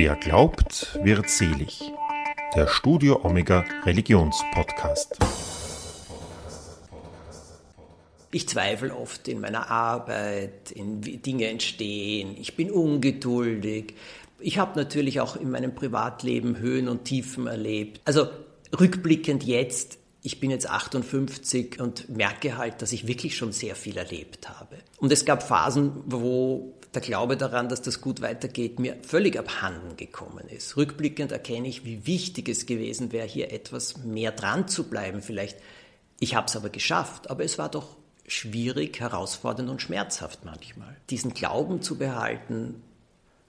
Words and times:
Wer 0.00 0.14
glaubt, 0.14 0.96
wird 1.02 1.28
selig. 1.28 1.80
Der 2.54 2.68
Studio 2.68 3.18
Omega 3.24 3.64
Religionspodcast. 3.84 5.18
Ich 8.30 8.48
zweifle 8.48 8.94
oft 8.94 9.26
in 9.26 9.40
meiner 9.40 9.68
Arbeit, 9.68 10.70
in 10.70 11.04
wie 11.04 11.16
Dinge 11.16 11.48
entstehen. 11.48 12.36
Ich 12.38 12.54
bin 12.54 12.70
ungeduldig. 12.70 13.94
Ich 14.38 14.58
habe 14.58 14.78
natürlich 14.78 15.18
auch 15.18 15.34
in 15.34 15.50
meinem 15.50 15.74
Privatleben 15.74 16.58
Höhen 16.58 16.86
und 16.86 17.04
Tiefen 17.04 17.48
erlebt. 17.48 18.00
Also 18.04 18.28
rückblickend 18.78 19.42
jetzt, 19.42 19.98
ich 20.22 20.38
bin 20.38 20.52
jetzt 20.52 20.70
58 20.70 21.80
und 21.80 22.08
merke 22.08 22.56
halt, 22.56 22.82
dass 22.82 22.92
ich 22.92 23.08
wirklich 23.08 23.36
schon 23.36 23.50
sehr 23.50 23.74
viel 23.74 23.96
erlebt 23.96 24.48
habe. 24.48 24.76
Und 24.98 25.10
es 25.10 25.24
gab 25.24 25.42
Phasen, 25.42 26.04
wo 26.06 26.77
der 26.94 27.02
Glaube 27.02 27.36
daran, 27.36 27.68
dass 27.68 27.82
das 27.82 28.00
gut 28.00 28.20
weitergeht, 28.20 28.78
mir 28.78 28.96
völlig 29.02 29.38
abhanden 29.38 29.96
gekommen 29.96 30.48
ist. 30.48 30.76
Rückblickend 30.76 31.32
erkenne 31.32 31.68
ich, 31.68 31.84
wie 31.84 32.06
wichtig 32.06 32.48
es 32.48 32.66
gewesen 32.66 33.12
wäre, 33.12 33.26
hier 33.26 33.52
etwas 33.52 33.98
mehr 33.98 34.32
dran 34.32 34.68
zu 34.68 34.84
bleiben. 34.84 35.22
Vielleicht, 35.22 35.58
ich 36.18 36.34
habe 36.34 36.46
es 36.46 36.56
aber 36.56 36.70
geschafft, 36.70 37.30
aber 37.30 37.44
es 37.44 37.58
war 37.58 37.70
doch 37.70 37.96
schwierig, 38.26 39.00
herausfordernd 39.00 39.70
und 39.70 39.82
schmerzhaft 39.82 40.44
manchmal. 40.44 40.96
Diesen 41.10 41.34
Glauben 41.34 41.82
zu 41.82 41.96
behalten, 41.96 42.82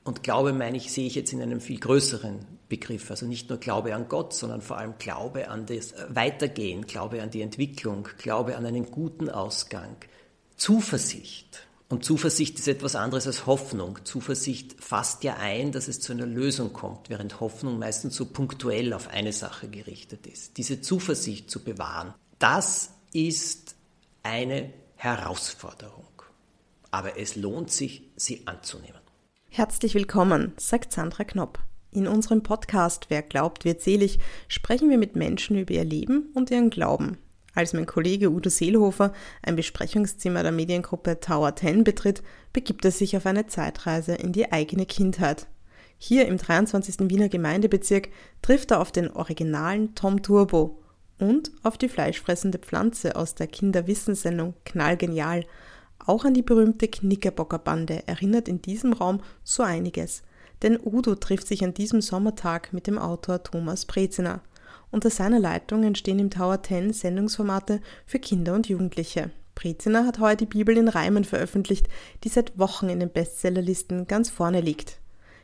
und 0.09 0.23
Glaube 0.23 0.53
meine 0.53 0.77
ich, 0.77 0.91
sehe 0.91 1.05
ich 1.05 1.13
jetzt 1.13 1.33
in 1.33 1.41
einem 1.41 1.61
viel 1.61 1.79
größeren 1.79 2.39
Begriff. 2.67 3.11
Also 3.11 3.27
nicht 3.27 3.49
nur 3.49 3.59
Glaube 3.59 3.93
an 3.93 4.07
Gott, 4.07 4.33
sondern 4.33 4.61
vor 4.61 4.77
allem 4.77 4.95
Glaube 4.97 5.49
an 5.49 5.65
das 5.65 5.93
Weitergehen, 6.07 6.87
Glaube 6.87 7.21
an 7.21 7.29
die 7.29 7.41
Entwicklung, 7.41 8.07
Glaube 8.17 8.57
an 8.57 8.65
einen 8.65 8.89
guten 8.89 9.29
Ausgang, 9.29 9.97
Zuversicht. 10.55 11.67
Und 11.91 12.05
Zuversicht 12.05 12.59
ist 12.59 12.67
etwas 12.67 12.95
anderes 12.95 13.25
als 13.25 13.47
Hoffnung. 13.47 13.97
Zuversicht 14.05 14.75
fasst 14.79 15.23
ja 15.23 15.37
ein, 15.37 15.71
dass 15.71 15.87
es 15.87 15.99
zu 15.99 16.13
einer 16.13 16.27
Lösung 16.27 16.71
kommt, 16.71 17.09
während 17.09 17.39
Hoffnung 17.39 17.79
meistens 17.79 18.15
so 18.15 18.27
punktuell 18.27 18.93
auf 18.93 19.07
eine 19.07 19.33
Sache 19.33 19.67
gerichtet 19.67 20.27
ist. 20.27 20.57
Diese 20.57 20.81
Zuversicht 20.81 21.49
zu 21.49 21.63
bewahren, 21.63 22.13
das 22.37 22.91
ist 23.11 23.75
eine 24.21 24.71
Herausforderung. 24.97 26.05
Aber 26.91 27.17
es 27.17 27.35
lohnt 27.35 27.71
sich, 27.71 28.03
sie 28.15 28.45
anzunehmen. 28.45 29.01
Herzlich 29.49 29.95
willkommen, 29.95 30.53
sagt 30.57 30.93
Sandra 30.93 31.23
Knopp. 31.23 31.57
In 31.89 32.07
unserem 32.07 32.43
Podcast 32.43 33.07
Wer 33.09 33.23
glaubt, 33.23 33.65
wird 33.65 33.81
selig 33.81 34.19
sprechen 34.47 34.91
wir 34.91 34.99
mit 34.99 35.15
Menschen 35.15 35.57
über 35.57 35.73
ihr 35.73 35.85
Leben 35.85 36.29
und 36.35 36.51
ihren 36.51 36.69
Glauben. 36.69 37.17
Als 37.55 37.73
mein 37.73 37.85
Kollege 37.85 38.29
Udo 38.29 38.49
Seelhofer 38.49 39.13
ein 39.41 39.55
Besprechungszimmer 39.55 40.43
der 40.43 40.51
Mediengruppe 40.51 41.19
Tower 41.19 41.55
10 41.55 41.83
betritt, 41.83 42.21
begibt 42.53 42.85
er 42.85 42.91
sich 42.91 43.17
auf 43.17 43.25
eine 43.25 43.47
Zeitreise 43.47 44.13
in 44.15 44.31
die 44.31 44.51
eigene 44.51 44.85
Kindheit. 44.85 45.47
Hier 45.97 46.27
im 46.27 46.37
23. 46.37 47.09
Wiener 47.09 47.27
Gemeindebezirk 47.27 48.09
trifft 48.41 48.71
er 48.71 48.79
auf 48.79 48.91
den 48.91 49.11
originalen 49.11 49.95
Tom 49.95 50.21
Turbo 50.21 50.79
und 51.19 51.51
auf 51.63 51.77
die 51.77 51.89
fleischfressende 51.89 52.57
Pflanze 52.57 53.15
aus 53.15 53.35
der 53.35 53.47
Kinderwissenssendung 53.47 54.53
Knallgenial. 54.63 55.43
Auch 56.05 56.23
an 56.23 56.33
die 56.33 56.41
berühmte 56.41 56.87
Knickerbockerbande 56.87 58.07
erinnert 58.07 58.47
in 58.47 58.61
diesem 58.61 58.93
Raum 58.93 59.19
so 59.43 59.63
einiges. 59.63 60.23
Denn 60.61 60.79
Udo 60.81 61.15
trifft 61.15 61.47
sich 61.47 61.63
an 61.63 61.73
diesem 61.73 62.01
Sommertag 62.01 62.71
mit 62.71 62.87
dem 62.87 62.97
Autor 62.97 63.43
Thomas 63.43 63.85
Breziner. 63.85 64.41
Unter 64.91 65.09
seiner 65.09 65.39
Leitung 65.39 65.83
entstehen 65.83 66.19
im 66.19 66.31
Tower 66.31 66.63
10 66.63 66.93
Sendungsformate 66.93 67.79
für 68.05 68.19
Kinder 68.19 68.55
und 68.55 68.67
Jugendliche. 68.67 69.29
Breziner 69.53 70.05
hat 70.05 70.19
heuer 70.19 70.35
die 70.35 70.45
Bibel 70.45 70.77
in 70.77 70.87
Reimen 70.87 71.25
veröffentlicht, 71.25 71.87
die 72.23 72.29
seit 72.29 72.57
Wochen 72.57 72.89
in 72.89 72.99
den 72.99 73.11
Bestsellerlisten 73.11 74.07
ganz 74.07 74.29
vorne 74.29 74.61
liegt. 74.61 74.99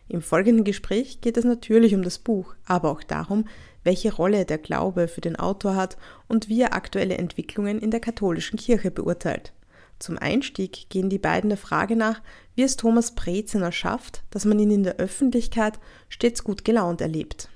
Im 0.07 0.21
folgenden 0.21 0.63
Gespräch 0.63 1.21
geht 1.21 1.37
es 1.37 1.45
natürlich 1.45 1.93
um 1.95 2.01
das 2.01 2.19
Buch, 2.19 2.55
aber 2.65 2.91
auch 2.91 3.03
darum, 3.03 3.45
welche 3.83 4.13
Rolle 4.13 4.45
der 4.45 4.57
Glaube 4.57 5.07
für 5.07 5.21
den 5.21 5.35
Autor 5.35 5.75
hat 5.75 5.97
und 6.27 6.49
wie 6.49 6.61
er 6.61 6.73
aktuelle 6.73 7.17
Entwicklungen 7.17 7.79
in 7.79 7.91
der 7.91 7.99
katholischen 7.99 8.57
Kirche 8.57 8.89
beurteilt. 8.89 9.53
Zum 9.99 10.17
Einstieg 10.17 10.89
gehen 10.89 11.09
die 11.09 11.19
beiden 11.19 11.49
der 11.49 11.57
Frage 11.57 11.95
nach, 11.95 12.21
wie 12.55 12.63
es 12.63 12.77
Thomas 12.77 13.15
Breziner 13.15 13.71
schafft, 13.71 14.23
dass 14.29 14.45
man 14.45 14.59
ihn 14.59 14.71
in 14.71 14.83
der 14.83 14.97
Öffentlichkeit 14.97 15.79
stets 16.09 16.43
gut 16.43 16.65
gelaunt 16.65 17.01
erlebt. 17.01 17.49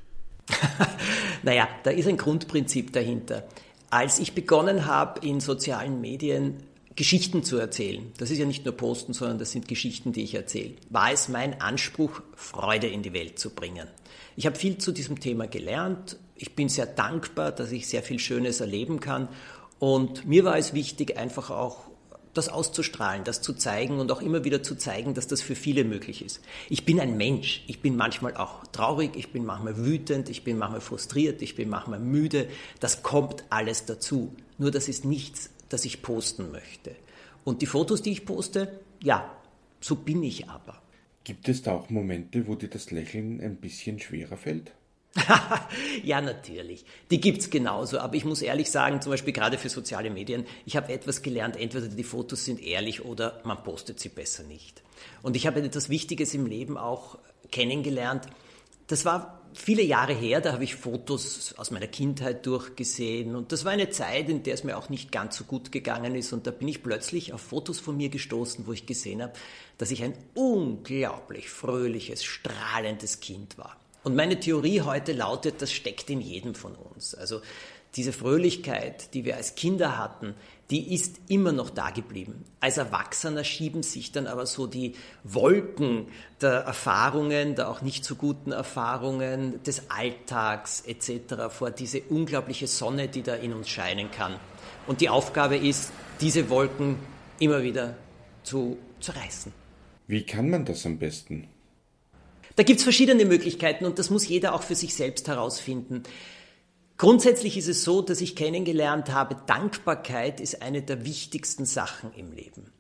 naja, 1.44 1.68
da 1.84 1.92
ist 1.92 2.08
ein 2.08 2.18
Grundprinzip 2.18 2.94
dahinter. 2.94 3.48
Als 3.90 4.20
ich 4.20 4.34
begonnen 4.34 4.86
habe, 4.86 5.26
in 5.26 5.40
sozialen 5.40 6.00
Medien 6.02 6.58
Geschichten 6.96 7.44
zu 7.44 7.58
erzählen, 7.58 8.12
das 8.18 8.30
ist 8.30 8.40
ja 8.40 8.46
nicht 8.46 8.66
nur 8.66 8.76
Posten, 8.76 9.14
sondern 9.14 9.40
das 9.40 9.52
sind 9.52 9.68
Geschichten, 9.68 10.12
die 10.12 10.24
ich 10.24 10.36
erzähle, 10.36 10.74
war 10.90 11.12
es 11.12 11.30
mein 11.30 11.62
Anspruch, 11.62 12.22
Freude 12.36 12.88
in 12.88 13.04
die 13.04 13.14
Welt 13.14 13.40
zu 13.40 13.52
bringen. 13.52 13.88
Ich 14.36 14.46
habe 14.46 14.58
viel 14.58 14.78
zu 14.78 14.92
diesem 14.92 15.20
Thema 15.20 15.48
gelernt. 15.48 16.18
Ich 16.36 16.56
bin 16.56 16.70
sehr 16.70 16.86
dankbar, 16.86 17.52
dass 17.52 17.72
ich 17.72 17.88
sehr 17.88 18.04
viel 18.04 18.20
Schönes 18.20 18.60
erleben 18.60 19.00
kann. 19.00 19.30
Und 19.80 20.28
mir 20.28 20.44
war 20.44 20.58
es 20.58 20.74
wichtig, 20.74 21.18
einfach 21.18 21.50
auch 21.50 21.89
das 22.34 22.50
auszustrahlen, 22.50 23.24
das 23.24 23.42
zu 23.42 23.54
zeigen 23.54 24.00
und 24.00 24.12
auch 24.12 24.22
immer 24.22 24.44
wieder 24.44 24.62
zu 24.64 24.76
zeigen, 24.76 25.14
dass 25.14 25.28
das 25.28 25.42
für 25.42 25.56
viele 25.56 25.84
möglich 25.84 26.24
ist. 26.24 26.42
Ich 26.70 26.86
bin 26.86 27.00
ein 27.00 27.18
Mensch. 27.18 27.64
Ich 27.68 27.82
bin 27.82 27.96
manchmal 27.96 28.38
auch 28.38 28.66
traurig, 28.68 29.12
ich 29.16 29.32
bin 29.32 29.46
manchmal 29.46 29.78
wütend, 29.78 30.30
ich 30.30 30.44
bin 30.44 30.58
manchmal 30.58 30.82
frustriert, 30.82 31.42
ich 31.42 31.56
bin 31.56 31.70
manchmal 31.70 32.00
müde. 32.00 32.48
Das 32.80 33.04
kommt 33.04 33.44
alles 33.50 33.86
dazu. 33.86 34.36
Nur 34.58 34.72
das 34.72 34.88
ist 34.88 35.06
nichts, 35.06 35.50
das 35.70 35.86
ich 35.86 36.02
posten 36.02 36.52
möchte. 36.52 36.96
Und 37.44 37.62
die 37.62 37.66
Fotos, 37.66 38.02
die 38.02 38.12
ich 38.12 38.26
poste, 38.26 38.80
ja, 39.02 39.32
so 39.80 39.96
bin 39.96 40.24
ich 40.24 40.50
aber. 40.50 40.82
Gibt 41.24 41.50
es 41.50 41.62
da 41.62 41.74
auch 41.74 41.90
Momente, 41.90 42.48
wo 42.48 42.56
dir 42.56 42.70
das 42.70 42.92
Lächeln 42.92 43.42
ein 43.42 43.58
bisschen 43.58 44.00
schwerer 44.00 44.38
fällt? 44.38 44.72
ja, 46.04 46.22
natürlich. 46.22 46.86
Die 47.10 47.20
gibt 47.20 47.42
es 47.42 47.50
genauso. 47.50 48.00
Aber 48.00 48.16
ich 48.16 48.26
muss 48.26 48.42
ehrlich 48.42 48.70
sagen, 48.70 49.02
zum 49.02 49.12
Beispiel 49.12 49.34
gerade 49.34 49.58
für 49.58 49.70
soziale 49.70 50.10
Medien, 50.10 50.46
ich 50.66 50.78
habe 50.78 50.94
etwas 50.94 51.22
gelernt, 51.22 51.58
entweder 51.58 51.88
die 51.88 52.04
Fotos 52.04 52.46
sind 52.46 52.62
ehrlich 52.62 53.04
oder 53.06 53.42
man 53.44 53.64
postet 53.64 54.00
sie 54.00 54.10
besser 54.10 54.44
nicht. 54.44 54.84
Und 55.22 55.36
ich 55.36 55.48
habe 55.48 55.62
etwas 55.62 55.90
Wichtiges 55.90 56.34
im 56.34 56.46
Leben 56.46 56.78
auch 56.78 57.18
kennengelernt. 57.52 58.28
Das 58.88 59.06
war 59.06 59.40
viele 59.54 59.84
Jahre 59.84 60.14
her, 60.14 60.42
da 60.42 60.54
habe 60.54 60.64
ich 60.64 60.76
Fotos 60.76 61.54
aus 61.58 61.72
meiner 61.72 61.88
Kindheit 61.88 62.46
durchgesehen. 62.46 63.36
Und 63.36 63.52
das 63.52 63.66
war 63.66 63.72
eine 63.72 63.90
Zeit, 63.90 64.30
in 64.30 64.44
der 64.44 64.54
es 64.54 64.64
mir 64.64 64.78
auch 64.78 64.90
nicht 64.90 65.12
ganz 65.12 65.38
so 65.38 65.44
gut 65.44 65.72
gegangen 65.72 66.16
ist. 66.16 66.34
Und 66.34 66.48
da 66.48 66.52
bin 66.52 66.68
ich 66.68 66.84
plötzlich 66.84 67.34
auf 67.34 67.42
Fotos 67.42 67.80
von 67.80 67.98
mir 67.98 68.10
gestoßen, 68.10 68.68
wo 68.68 68.74
ich 68.74 68.86
gesehen 68.86 69.22
habe, 69.22 69.34
dass 69.78 69.92
ich 69.92 70.04
ein 70.04 70.14
unglaublich 70.36 71.50
fröhliches, 71.50 72.24
strahlendes 72.24 73.20
Kind 73.20 73.58
war. 73.58 73.78
Und 74.04 74.16
meine 74.16 74.40
Theorie 74.40 74.82
heute 74.82 75.14
lautet, 75.14 75.62
das 75.62 75.72
steckt 75.72 76.10
in 76.10 76.22
jedem 76.22 76.56
von 76.56 76.76
uns. 76.76 77.16
Also 77.16 77.42
diese 77.96 78.14
Fröhlichkeit, 78.14 79.14
die 79.14 79.26
wir 79.26 79.36
als 79.36 79.56
Kinder 79.56 79.98
hatten, 79.98 80.36
die 80.70 80.94
ist 80.94 81.20
immer 81.28 81.52
noch 81.52 81.72
da 81.72 81.90
geblieben. 81.90 82.46
Als 82.60 82.78
Erwachsener 82.78 83.44
schieben 83.44 83.82
sich 83.82 84.12
dann 84.12 84.28
aber 84.28 84.46
so 84.46 84.68
die 84.68 84.94
Wolken 85.24 86.08
der 86.40 86.60
Erfahrungen, 86.60 87.56
der 87.56 87.70
auch 87.70 87.82
nicht 87.82 88.06
so 88.06 88.16
guten 88.16 88.52
Erfahrungen, 88.52 89.64
des 89.64 89.90
Alltags 89.90 90.82
etc. 90.82 91.50
vor 91.50 91.72
diese 91.72 92.02
unglaubliche 92.02 92.68
Sonne, 92.68 93.08
die 93.08 93.24
da 93.24 93.34
in 93.34 93.54
uns 93.54 93.70
scheinen 93.70 94.12
kann. 94.12 94.36
Und 94.86 95.02
die 95.02 95.10
Aufgabe 95.10 95.58
ist, 95.58 95.92
diese 96.22 96.50
Wolken 96.50 96.98
immer 97.40 97.64
wieder 97.64 97.96
zu 98.44 98.78
zerreißen. 99.00 99.52
Wie 100.06 100.24
kann 100.24 100.50
man 100.50 100.66
das 100.66 100.86
am 100.86 101.00
besten? 101.00 101.48
Da 102.60 102.64
gibt 102.64 102.80
es 102.80 102.84
verschiedene 102.84 103.24
Möglichkeiten 103.24 103.86
und 103.86 104.00
das 104.00 104.10
muss 104.10 104.28
jeder 104.28 104.54
auch 104.54 104.64
für 104.64 104.76
sich 104.76 104.94
selbst 104.94 105.30
herausfinden. 105.30 106.04
Grundsätzlich 106.98 107.56
ist 107.56 107.70
es 107.70 107.86
so, 107.86 108.02
dass 108.02 108.20
ich 108.20 108.36
kennengelernt 108.36 109.14
habe, 109.14 109.38
Dankbarkeit 109.48 110.42
ist 110.42 110.62
eine 110.62 110.82
der 110.82 111.06
wichtigsten 111.06 111.64
Sachen 111.64 112.12
im 112.16 112.34
Leben. 112.34 112.74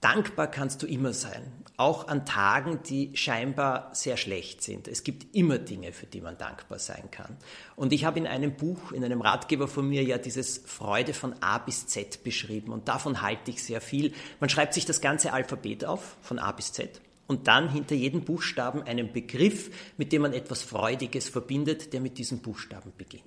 Dankbar 0.00 0.46
kannst 0.46 0.84
du 0.84 0.86
immer 0.86 1.12
sein, 1.12 1.42
auch 1.76 2.06
an 2.06 2.26
Tagen, 2.26 2.78
die 2.88 3.10
scheinbar 3.16 3.90
sehr 3.92 4.16
schlecht 4.16 4.62
sind. 4.62 4.86
Es 4.86 5.02
gibt 5.02 5.34
immer 5.34 5.58
Dinge, 5.58 5.90
für 5.90 6.06
die 6.06 6.20
man 6.20 6.38
dankbar 6.38 6.78
sein 6.78 7.10
kann. 7.10 7.38
Und 7.74 7.92
ich 7.92 8.04
habe 8.04 8.20
in 8.20 8.28
einem 8.28 8.54
Buch, 8.54 8.92
in 8.92 9.02
einem 9.02 9.20
Ratgeber 9.20 9.66
von 9.66 9.88
mir 9.88 10.04
ja 10.04 10.18
dieses 10.18 10.58
Freude 10.58 11.12
von 11.12 11.34
A 11.40 11.58
bis 11.58 11.88
Z 11.88 12.22
beschrieben 12.22 12.70
und 12.72 12.86
davon 12.86 13.20
halte 13.20 13.50
ich 13.50 13.64
sehr 13.64 13.80
viel. 13.80 14.12
Man 14.38 14.48
schreibt 14.48 14.74
sich 14.74 14.86
das 14.86 15.00
ganze 15.00 15.32
Alphabet 15.32 15.84
auf, 15.84 16.18
von 16.22 16.38
A 16.38 16.52
bis 16.52 16.72
Z 16.72 17.00
und 17.28 17.46
dann 17.46 17.70
hinter 17.70 17.94
jedem 17.94 18.22
Buchstaben 18.22 18.82
einen 18.82 19.12
Begriff, 19.12 19.70
mit 19.96 20.10
dem 20.12 20.22
man 20.22 20.32
etwas 20.32 20.62
Freudiges 20.62 21.28
verbindet, 21.28 21.92
der 21.92 22.00
mit 22.00 22.18
diesem 22.18 22.40
Buchstaben 22.40 22.92
beginnt. 22.98 23.24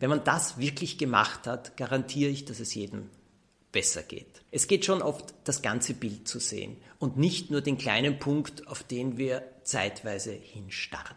Wenn 0.00 0.10
man 0.10 0.24
das 0.24 0.58
wirklich 0.58 0.98
gemacht 0.98 1.46
hat, 1.46 1.76
garantiere 1.76 2.30
ich, 2.30 2.44
dass 2.44 2.58
es 2.58 2.74
jedem 2.74 3.10
besser 3.70 4.02
geht. 4.02 4.42
Es 4.50 4.66
geht 4.66 4.84
schon 4.84 5.02
oft, 5.02 5.34
das 5.44 5.62
ganze 5.62 5.94
Bild 5.94 6.26
zu 6.26 6.38
sehen 6.40 6.76
und 6.98 7.16
nicht 7.16 7.50
nur 7.50 7.60
den 7.60 7.78
kleinen 7.78 8.18
Punkt, 8.18 8.66
auf 8.66 8.82
den 8.82 9.18
wir 9.18 9.44
zeitweise 9.62 10.32
hinstarren. 10.32 11.16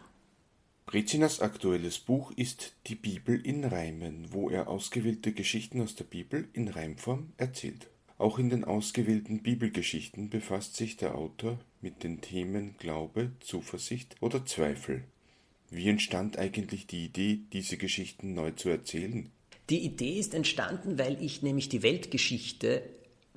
Rezinas 0.89 1.39
aktuelles 1.39 1.99
Buch 1.99 2.33
ist 2.35 2.73
Die 2.87 2.95
Bibel 2.95 3.39
in 3.39 3.63
Reimen, 3.63 4.33
wo 4.33 4.49
er 4.49 4.67
ausgewählte 4.67 5.31
Geschichten 5.31 5.81
aus 5.81 5.95
der 5.95 6.03
Bibel 6.03 6.49
in 6.51 6.67
Reimform 6.67 7.31
erzählt. 7.37 7.90
Auch 8.21 8.37
in 8.37 8.51
den 8.51 8.63
ausgewählten 8.63 9.41
Bibelgeschichten 9.41 10.29
befasst 10.29 10.75
sich 10.75 10.95
der 10.95 11.15
Autor 11.15 11.57
mit 11.81 12.03
den 12.03 12.21
Themen 12.21 12.75
Glaube, 12.77 13.31
Zuversicht 13.39 14.15
oder 14.19 14.45
Zweifel. 14.45 15.05
Wie 15.71 15.89
entstand 15.89 16.37
eigentlich 16.37 16.85
die 16.85 17.05
Idee, 17.05 17.39
diese 17.51 17.77
Geschichten 17.77 18.35
neu 18.35 18.51
zu 18.51 18.69
erzählen? 18.69 19.31
Die 19.71 19.79
Idee 19.79 20.19
ist 20.19 20.35
entstanden, 20.35 20.99
weil 20.99 21.19
ich 21.19 21.41
nämlich 21.41 21.67
die 21.67 21.81
Weltgeschichte 21.81 22.83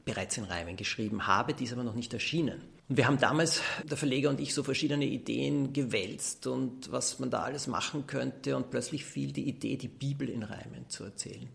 bereits 0.05 0.37
in 0.37 0.45
Reimen 0.45 0.77
geschrieben 0.77 1.27
habe, 1.27 1.55
die 1.55 1.65
ist 1.65 1.73
aber 1.73 1.83
noch 1.83 1.95
nicht 1.95 2.13
erschienen. 2.13 2.61
Und 2.87 2.99
wir 2.99 3.07
haben 3.07 3.19
damals, 3.19 3.63
der 3.85 3.97
Verleger 3.97 4.29
und 4.29 4.39
ich, 4.39 4.53
so 4.53 4.63
verschiedene 4.63 5.07
Ideen 5.07 5.73
gewälzt 5.73 6.47
und 6.47 6.93
was 6.93 7.19
man 7.19 7.31
da 7.31 7.41
alles 7.41 7.69
machen 7.69 8.07
könnte. 8.07 8.55
Und 8.55 8.69
plötzlich 8.69 9.07
fiel 9.07 9.33
die 9.33 9.49
Idee, 9.49 9.79
die 9.79 9.89
Bibel 9.89 10.29
in 10.29 10.43
Reimen 10.43 10.91
zu 10.91 11.05
erzählen. 11.05 11.49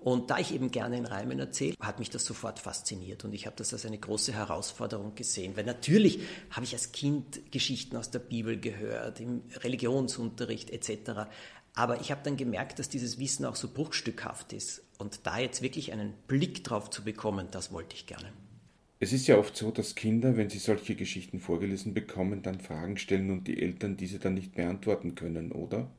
Und 0.00 0.30
da 0.30 0.38
ich 0.38 0.54
eben 0.54 0.70
gerne 0.70 0.96
in 0.96 1.04
Reimen 1.04 1.38
erzähle, 1.38 1.74
hat 1.78 1.98
mich 1.98 2.08
das 2.08 2.24
sofort 2.24 2.58
fasziniert 2.58 3.24
und 3.24 3.34
ich 3.34 3.44
habe 3.44 3.56
das 3.56 3.74
als 3.74 3.84
eine 3.84 3.98
große 3.98 4.32
Herausforderung 4.32 5.14
gesehen. 5.14 5.56
Weil 5.56 5.64
natürlich 5.64 6.20
habe 6.50 6.64
ich 6.64 6.72
als 6.72 6.92
Kind 6.92 7.52
Geschichten 7.52 7.96
aus 7.96 8.10
der 8.10 8.20
Bibel 8.20 8.58
gehört, 8.58 9.20
im 9.20 9.42
Religionsunterricht 9.62 10.70
etc. 10.70 11.28
Aber 11.74 12.00
ich 12.00 12.10
habe 12.10 12.22
dann 12.24 12.38
gemerkt, 12.38 12.78
dass 12.78 12.88
dieses 12.88 13.18
Wissen 13.18 13.44
auch 13.44 13.56
so 13.56 13.68
bruchstückhaft 13.68 14.54
ist. 14.54 14.82
Und 14.98 15.26
da 15.26 15.38
jetzt 15.38 15.60
wirklich 15.60 15.92
einen 15.92 16.14
Blick 16.26 16.64
drauf 16.64 16.88
zu 16.88 17.04
bekommen, 17.04 17.48
das 17.50 17.70
wollte 17.70 17.94
ich 17.94 18.06
gerne. 18.06 18.32
Es 19.00 19.12
ist 19.12 19.26
ja 19.26 19.36
oft 19.36 19.56
so, 19.56 19.70
dass 19.70 19.94
Kinder, 19.94 20.36
wenn 20.36 20.50
sie 20.50 20.58
solche 20.58 20.94
Geschichten 20.94 21.40
vorgelesen 21.40 21.92
bekommen, 21.92 22.42
dann 22.42 22.60
Fragen 22.60 22.96
stellen 22.96 23.30
und 23.30 23.48
die 23.48 23.60
Eltern 23.60 23.96
diese 23.96 24.18
dann 24.18 24.34
nicht 24.34 24.54
beantworten 24.54 25.14
können, 25.14 25.52
oder? 25.52 25.90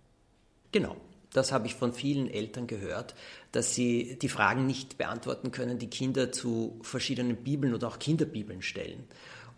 Genau. 0.72 0.96
Das 1.34 1.52
habe 1.52 1.68
ich 1.68 1.76
von 1.76 1.94
vielen 1.94 2.30
Eltern 2.30 2.68
gehört, 2.68 3.16
dass 3.52 3.74
sie 3.74 4.18
die 4.22 4.30
Fragen 4.30 4.66
nicht 4.66 4.98
beantworten 4.98 5.52
können, 5.52 5.80
die 5.80 5.90
Kinder 5.90 6.32
zu 6.32 6.80
verschiedenen 6.82 7.38
Bibeln 7.38 7.74
oder 7.74 7.88
auch 7.88 8.00
Kinderbibeln 8.00 8.62
stellen. 8.62 9.06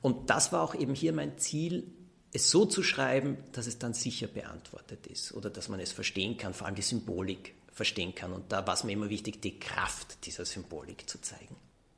Und 0.02 0.30
das 0.30 0.52
war 0.52 0.62
auch 0.62 0.76
eben 0.76 0.94
hier 0.94 1.14
mein 1.14 1.38
Ziel, 1.38 1.88
es 2.34 2.50
so 2.50 2.66
zu 2.66 2.84
schreiben, 2.84 3.38
dass 3.52 3.68
es 3.68 3.80
dann 3.80 3.94
sicher 3.94 4.28
beantwortet 4.28 5.08
ist 5.08 5.34
oder 5.34 5.50
dass 5.50 5.70
man 5.70 5.80
es 5.80 5.92
verstehen 5.92 6.38
kann, 6.38 6.54
vor 6.54 6.68
allem 6.68 6.76
die 6.76 6.82
Symbolik 6.82 7.54
verstehen 7.72 8.14
kann. 8.14 8.34
Und 8.34 8.52
da 8.52 8.66
war 8.68 8.74
es 8.74 8.84
mir 8.84 8.92
immer 8.92 9.10
wichtig, 9.10 9.42
die 9.42 9.60
Kraft 9.60 10.26
dieser 10.26 10.46
Symbolik 10.46 11.10
zu 11.10 11.22
zeigen. 11.22 11.56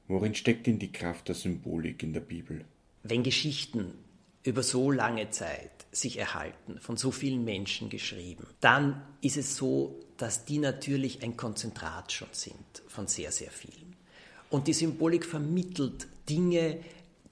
Worin 0.08 0.36
steckt 0.36 0.68
denn 0.68 0.78
die 0.78 0.92
Kraft 0.92 1.30
der 1.30 1.36
Symbolik 1.36 2.04
in 2.04 2.14
der 2.14 2.20
Bibel? 2.20 2.64
Wenn 3.04 3.24
Geschichten 3.24 3.94
über 4.46 4.64
so 4.64 4.92
lange 4.92 5.30
Zeit 5.32 5.72
sich 5.92 6.18
erhalten, 6.18 6.80
von 6.80 6.98
so 6.98 7.12
vielen 7.12 7.44
Menschen 7.44 7.90
geschrieben, 7.90 8.46
dann 8.62 9.02
ist 9.22 9.38
es 9.38 9.56
so, 9.56 10.00
dass 10.18 10.46
die 10.46 10.60
natürlich 10.60 11.24
ein 11.24 11.36
Konzentrat 11.36 12.12
schon 12.12 12.28
sind 12.32 12.84
von 12.88 13.08
sehr, 13.08 13.32
sehr 13.32 13.52
vielen. 13.52 13.96
Und 14.50 14.68
die 14.68 14.74
Symbolik 14.74 15.26
vermittelt 15.26 16.08
Dinge, 16.30 16.80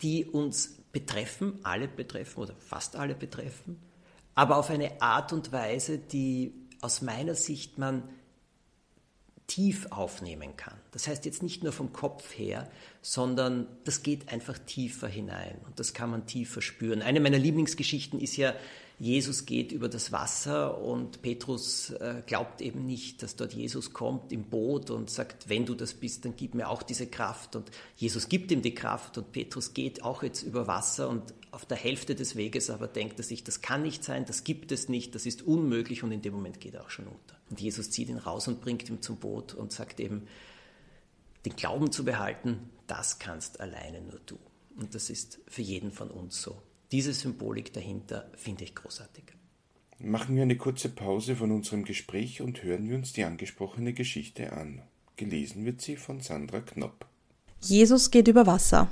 die 0.01 0.25
uns 0.25 0.75
betreffen, 0.91 1.59
alle 1.63 1.87
betreffen 1.87 2.41
oder 2.41 2.55
fast 2.55 2.95
alle 2.95 3.15
betreffen, 3.15 3.79
aber 4.35 4.57
auf 4.57 4.69
eine 4.69 5.01
Art 5.01 5.31
und 5.33 5.51
Weise, 5.51 5.99
die 5.99 6.53
aus 6.81 7.01
meiner 7.01 7.35
Sicht 7.35 7.77
man 7.77 8.03
tief 9.47 9.87
aufnehmen 9.91 10.55
kann. 10.55 10.75
Das 10.91 11.07
heißt 11.07 11.25
jetzt 11.25 11.43
nicht 11.43 11.63
nur 11.63 11.73
vom 11.73 11.91
Kopf 11.91 12.37
her, 12.37 12.69
sondern 13.01 13.67
das 13.83 14.03
geht 14.03 14.31
einfach 14.31 14.57
tiefer 14.57 15.07
hinein 15.07 15.57
und 15.65 15.79
das 15.79 15.93
kann 15.93 16.09
man 16.09 16.25
tiefer 16.25 16.61
spüren. 16.61 17.01
Eine 17.01 17.19
meiner 17.19 17.37
Lieblingsgeschichten 17.37 18.19
ist 18.19 18.37
ja, 18.37 18.53
Jesus 18.99 19.45
geht 19.45 19.71
über 19.71 19.89
das 19.89 20.11
Wasser 20.11 20.79
und 20.79 21.21
Petrus 21.21 21.89
äh, 21.89 22.21
glaubt 22.25 22.61
eben 22.61 22.85
nicht, 22.85 23.23
dass 23.23 23.35
dort 23.35 23.53
Jesus 23.53 23.91
kommt 23.91 24.31
im 24.31 24.43
Boot 24.43 24.91
und 24.91 25.09
sagt, 25.09 25.49
wenn 25.49 25.65
du 25.65 25.73
das 25.73 25.93
bist, 25.93 26.25
dann 26.25 26.35
gib 26.35 26.53
mir 26.53 26.69
auch 26.69 26.83
diese 26.83 27.07
Kraft. 27.07 27.55
Und 27.55 27.71
Jesus 27.95 28.29
gibt 28.29 28.51
ihm 28.51 28.61
die 28.61 28.75
Kraft 28.75 29.17
und 29.17 29.31
Petrus 29.31 29.73
geht 29.73 30.03
auch 30.03 30.23
jetzt 30.23 30.43
über 30.43 30.67
Wasser 30.67 31.09
und 31.09 31.33
auf 31.51 31.65
der 31.65 31.77
Hälfte 31.77 32.15
des 32.15 32.35
Weges 32.35 32.69
aber 32.69 32.87
denkt 32.87 33.19
er 33.19 33.23
sich, 33.23 33.43
das 33.43 33.61
kann 33.61 33.83
nicht 33.83 34.03
sein, 34.03 34.25
das 34.25 34.43
gibt 34.43 34.71
es 34.71 34.89
nicht, 34.89 35.15
das 35.15 35.25
ist 35.25 35.41
unmöglich 35.41 36.03
und 36.03 36.11
in 36.11 36.21
dem 36.21 36.33
Moment 36.33 36.59
geht 36.59 36.75
er 36.75 36.83
auch 36.83 36.89
schon 36.89 37.07
unter. 37.07 37.35
Und 37.49 37.59
Jesus 37.59 37.91
zieht 37.91 38.09
ihn 38.09 38.17
raus 38.17 38.47
und 38.47 38.61
bringt 38.61 38.89
ihn 38.89 39.01
zum 39.01 39.17
Boot 39.17 39.53
und 39.53 39.71
sagt 39.71 39.99
eben, 39.99 40.27
den 41.45 41.55
Glauben 41.55 41.91
zu 41.91 42.05
behalten, 42.05 42.69
das 42.87 43.19
kannst 43.19 43.59
alleine 43.59 44.01
nur 44.01 44.19
du. 44.25 44.37
Und 44.77 44.95
das 44.95 45.09
ist 45.09 45.39
für 45.47 45.61
jeden 45.61 45.91
von 45.91 46.09
uns 46.09 46.41
so. 46.41 46.61
Diese 46.93 47.11
Symbolik 47.11 47.73
dahinter 47.73 48.29
finde 48.35 48.65
ich 48.65 48.75
großartig. 48.75 49.23
Machen 49.97 50.35
wir 50.35 50.43
eine 50.43 50.57
kurze 50.57 50.89
Pause 50.89 51.35
von 51.35 51.49
unserem 51.49 51.85
Gespräch 51.85 52.39
und 52.39 52.61
hören 52.61 52.87
wir 52.87 52.95
uns 52.95 53.13
die 53.13 53.23
angesprochene 53.23 53.93
Geschichte 53.93 54.53
an. 54.53 54.83
Gelesen 55.15 55.65
wird 55.65 55.81
sie 55.81 55.95
von 55.95 56.21
Sandra 56.21 56.59
Knopp. 56.59 57.07
Jesus 57.59 58.11
geht 58.11 58.27
über 58.27 58.45
Wasser. 58.45 58.91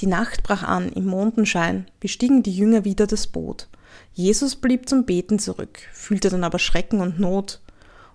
Die 0.00 0.06
Nacht 0.06 0.42
brach 0.42 0.62
an, 0.62 0.92
im 0.92 1.06
Mondenschein 1.06 1.86
bestiegen 2.00 2.42
die 2.42 2.54
Jünger 2.54 2.84
wieder 2.84 3.06
das 3.06 3.28
Boot. 3.28 3.70
Jesus 4.12 4.56
blieb 4.56 4.86
zum 4.86 5.06
Beten 5.06 5.38
zurück, 5.38 5.78
fühlte 5.94 6.28
dann 6.28 6.44
aber 6.44 6.58
Schrecken 6.58 7.00
und 7.00 7.18
Not. 7.18 7.62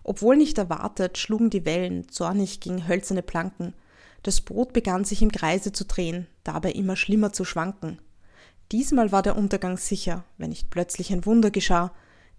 Obwohl 0.03 0.37
nicht 0.37 0.59
erwartet, 0.59 1.17
schlugen 1.17 1.49
die 1.49 1.65
Wellen 1.65 2.07
zornig 2.09 2.59
gegen 2.59 2.87
hölzerne 2.87 3.23
Planken. 3.23 3.73
Das 4.21 4.41
Boot 4.41 4.73
begann 4.73 5.05
sich 5.05 5.23
im 5.23 5.31
Kreise 5.31 5.71
zu 5.71 5.85
drehen, 5.85 6.27
dabei 6.43 6.71
immer 6.71 6.95
schlimmer 6.95 7.33
zu 7.33 7.45
schwanken. 7.45 7.97
Diesmal 8.71 9.11
war 9.11 9.21
der 9.21 9.35
Untergang 9.35 9.77
sicher, 9.77 10.23
wenn 10.37 10.49
nicht 10.49 10.69
plötzlich 10.69 11.11
ein 11.13 11.25
Wunder 11.25 11.51
geschah. 11.51 11.93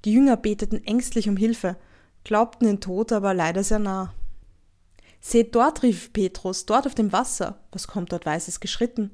Die 0.05 0.13
Jünger 0.13 0.37
beteten 0.37 0.85
ängstlich 0.85 1.29
um 1.29 1.37
Hilfe, 1.37 1.77
glaubten 2.25 2.67
den 2.67 2.81
Tod 2.81 3.13
aber 3.13 3.35
leider 3.35 3.63
sehr 3.63 3.79
nah. 3.79 4.13
Seht 5.21 5.55
dort, 5.55 5.83
rief 5.83 6.13
Petrus, 6.13 6.67
dort 6.67 6.87
auf 6.87 6.95
dem 6.95 7.13
Wasser. 7.13 7.61
Was 7.73 7.89
kommt 7.89 8.13
dort 8.13 8.27
Weißes 8.27 8.61
geschritten? 8.61 9.11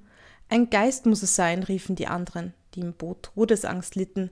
Ein 0.48 0.68
Geist 0.68 1.06
muss 1.06 1.22
es 1.22 1.36
sein, 1.36 1.62
riefen 1.62 1.96
die 1.96 2.06
anderen, 2.06 2.52
die 2.74 2.80
im 2.80 2.92
Boot 2.92 3.30
Todesangst 3.34 3.94
litten. 3.94 4.30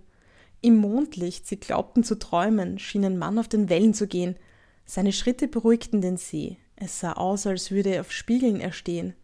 Im 0.60 0.76
Mondlicht, 0.76 1.46
sie 1.46 1.58
glaubten 1.58 2.04
zu 2.04 2.18
träumen, 2.18 2.78
schien 2.78 3.04
ein 3.04 3.16
Mann 3.16 3.38
auf 3.38 3.48
den 3.48 3.70
Wellen 3.70 3.94
zu 3.94 4.06
gehen. 4.06 4.36
Seine 4.84 5.12
Schritte 5.12 5.48
beruhigten 5.48 6.02
den 6.02 6.18
See. 6.18 6.58
Es 6.76 7.00
sah 7.00 7.14
aus, 7.14 7.46
als 7.46 7.70
würde 7.70 7.94
er 7.94 8.02
auf 8.02 8.12
Spiegeln 8.12 8.60
erstehen. 8.60 9.14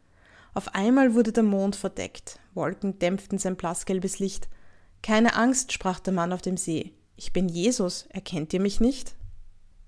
Auf 0.57 0.75
einmal 0.75 1.13
wurde 1.13 1.33
der 1.33 1.43
Mond 1.43 1.77
verdeckt. 1.77 2.39
Wolken 2.55 2.99
dämpften 2.99 3.37
sein 3.37 3.57
blassgelbes 3.57 4.21
Licht. 4.21 4.49
Keine 5.03 5.37
Angst, 5.37 5.71
sprach 5.71 6.01
der 6.01 6.15
Mann 6.15 6.33
auf 6.33 6.41
dem 6.41 6.57
See. 6.57 6.95
Ich 7.15 7.35
bin 7.35 7.51
Jesus, 7.51 8.07
erkennt 8.09 8.55
ihr 8.55 8.61
mich 8.61 8.81
nicht? 8.81 9.17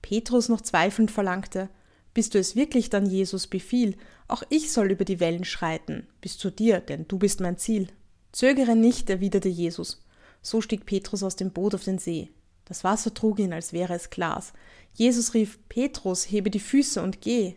Petrus 0.02 0.50
noch 0.50 0.60
zweifelnd 0.60 1.10
verlangte. 1.10 1.70
Bist 2.12 2.34
du 2.34 2.38
es 2.38 2.54
wirklich 2.54 2.90
dann, 2.90 3.06
Jesus, 3.06 3.46
befiehl? 3.46 3.96
Auch 4.26 4.42
ich 4.50 4.70
soll 4.70 4.90
über 4.90 5.06
die 5.06 5.20
Wellen 5.20 5.46
schreiten, 5.46 6.06
bis 6.20 6.36
zu 6.36 6.50
dir, 6.50 6.80
denn 6.80 7.08
du 7.08 7.18
bist 7.18 7.40
mein 7.40 7.56
Ziel. 7.56 7.88
Zögere 8.32 8.76
nicht, 8.76 9.08
erwiderte 9.08 9.48
Jesus. 9.48 10.04
So 10.42 10.60
stieg 10.60 10.84
Petrus 10.84 11.22
aus 11.22 11.36
dem 11.36 11.50
Boot 11.50 11.74
auf 11.74 11.84
den 11.84 11.98
See. 11.98 12.28
Das 12.66 12.84
Wasser 12.84 13.14
trug 13.14 13.38
ihn, 13.38 13.54
als 13.54 13.72
wäre 13.72 13.94
es 13.94 14.10
Glas. 14.10 14.52
Jesus 14.92 15.32
rief, 15.32 15.58
Petrus, 15.70 16.30
hebe 16.30 16.50
die 16.50 16.60
Füße 16.60 17.00
und 17.00 17.22
geh. 17.22 17.56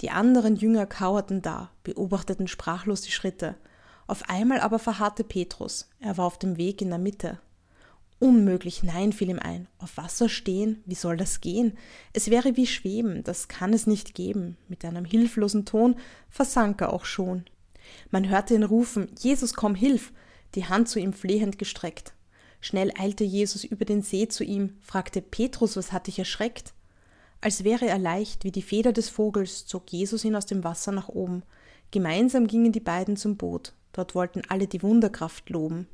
Die 0.00 0.10
anderen 0.10 0.56
Jünger 0.56 0.86
kauerten 0.86 1.42
da, 1.42 1.70
beobachteten 1.82 2.48
sprachlos 2.48 3.02
die 3.02 3.12
Schritte. 3.12 3.56
Auf 4.06 4.28
einmal 4.28 4.60
aber 4.60 4.78
verharrte 4.78 5.24
Petrus. 5.24 5.88
Er 6.00 6.16
war 6.16 6.26
auf 6.26 6.38
dem 6.38 6.58
Weg 6.58 6.82
in 6.82 6.90
der 6.90 6.98
Mitte. 6.98 7.40
Unmöglich, 8.18 8.82
nein, 8.82 9.12
fiel 9.12 9.28
ihm 9.28 9.38
ein. 9.38 9.68
Auf 9.78 9.96
Wasser 9.96 10.28
stehen, 10.28 10.82
wie 10.86 10.94
soll 10.94 11.16
das 11.16 11.40
gehen? 11.40 11.76
Es 12.12 12.30
wäre 12.30 12.56
wie 12.56 12.66
Schweben, 12.66 13.24
das 13.24 13.48
kann 13.48 13.74
es 13.74 13.86
nicht 13.86 14.14
geben. 14.14 14.56
Mit 14.68 14.84
einem 14.84 15.04
hilflosen 15.04 15.66
Ton 15.66 15.96
versank 16.30 16.80
er 16.80 16.92
auch 16.92 17.04
schon. 17.04 17.44
Man 18.10 18.28
hörte 18.28 18.54
ihn 18.54 18.64
rufen, 18.64 19.08
Jesus, 19.18 19.54
komm, 19.54 19.74
hilf! 19.74 20.12
die 20.54 20.64
Hand 20.64 20.88
zu 20.88 20.98
ihm 20.98 21.12
flehend 21.12 21.58
gestreckt. 21.58 22.14
Schnell 22.60 22.92
eilte 22.98 23.24
Jesus 23.24 23.64
über 23.64 23.84
den 23.84 24.02
See 24.02 24.28
zu 24.28 24.42
ihm, 24.42 24.78
fragte 24.80 25.20
Petrus, 25.20 25.76
was 25.76 25.92
hat 25.92 26.06
dich 26.06 26.18
erschreckt? 26.18 26.72
Als 27.40 27.64
wäre 27.64 27.86
er 27.86 27.98
leicht 27.98 28.44
wie 28.44 28.52
die 28.52 28.62
Feder 28.62 28.92
des 28.92 29.08
Vogels, 29.08 29.66
zog 29.66 29.90
Jesus 29.92 30.24
ihn 30.24 30.36
aus 30.36 30.46
dem 30.46 30.64
Wasser 30.64 30.92
nach 30.92 31.08
oben. 31.08 31.42
Gemeinsam 31.90 32.46
gingen 32.46 32.72
die 32.72 32.80
beiden 32.80 33.16
zum 33.16 33.36
Boot. 33.36 33.74
Dort 33.92 34.14
wollten 34.14 34.42
alle 34.48 34.66
die 34.66 34.82
Wunderkraft 34.82 35.50
loben. 35.50 35.86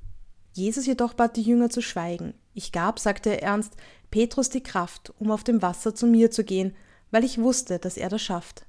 Jesus 0.52 0.86
jedoch 0.86 1.14
bat 1.14 1.36
die 1.36 1.42
Jünger 1.42 1.70
zu 1.70 1.80
schweigen. 1.80 2.34
Ich 2.54 2.72
gab, 2.72 2.98
sagte 2.98 3.30
er 3.30 3.42
ernst, 3.42 3.76
Petrus 4.10 4.50
die 4.50 4.62
Kraft, 4.62 5.12
um 5.18 5.30
auf 5.30 5.44
dem 5.44 5.62
Wasser 5.62 5.94
zu 5.94 6.06
mir 6.06 6.30
zu 6.30 6.44
gehen, 6.44 6.74
weil 7.10 7.24
ich 7.24 7.38
wusste, 7.38 7.78
dass 7.78 7.96
er 7.96 8.08
das 8.08 8.22
schafft. 8.22 8.66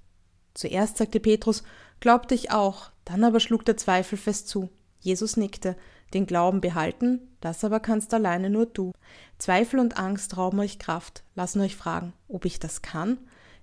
Zuerst 0.54 0.98
sagte 0.98 1.20
Petrus, 1.20 1.64
glaubte 2.00 2.36
ich 2.36 2.52
auch, 2.52 2.92
dann 3.06 3.24
aber 3.24 3.40
schlug 3.40 3.66
der 3.66 3.78
Zweifel 3.78 4.18
fest 4.18 4.48
zu. 4.48 4.70
Jesus 5.04 5.38
nickte. 5.38 5.76
Den 6.14 6.26
Glauben 6.26 6.62
behalten, 6.62 7.20
das 7.42 7.64
aber 7.64 7.80
kannst 7.80 8.14
alleine 8.14 8.50
nur 8.50 8.66
du. 8.66 8.94
Zweifel 9.38 9.80
und 9.80 9.98
Angst 9.98 10.38
rauben 10.38 10.60
euch 10.60 10.80
Kraft, 10.80 11.24
lassen 11.36 11.62
euch 11.62 11.76
fragen, 11.76 12.14
ob 12.28 12.46
ich 12.46 12.60
das 12.60 12.82
kann? 12.82 13.18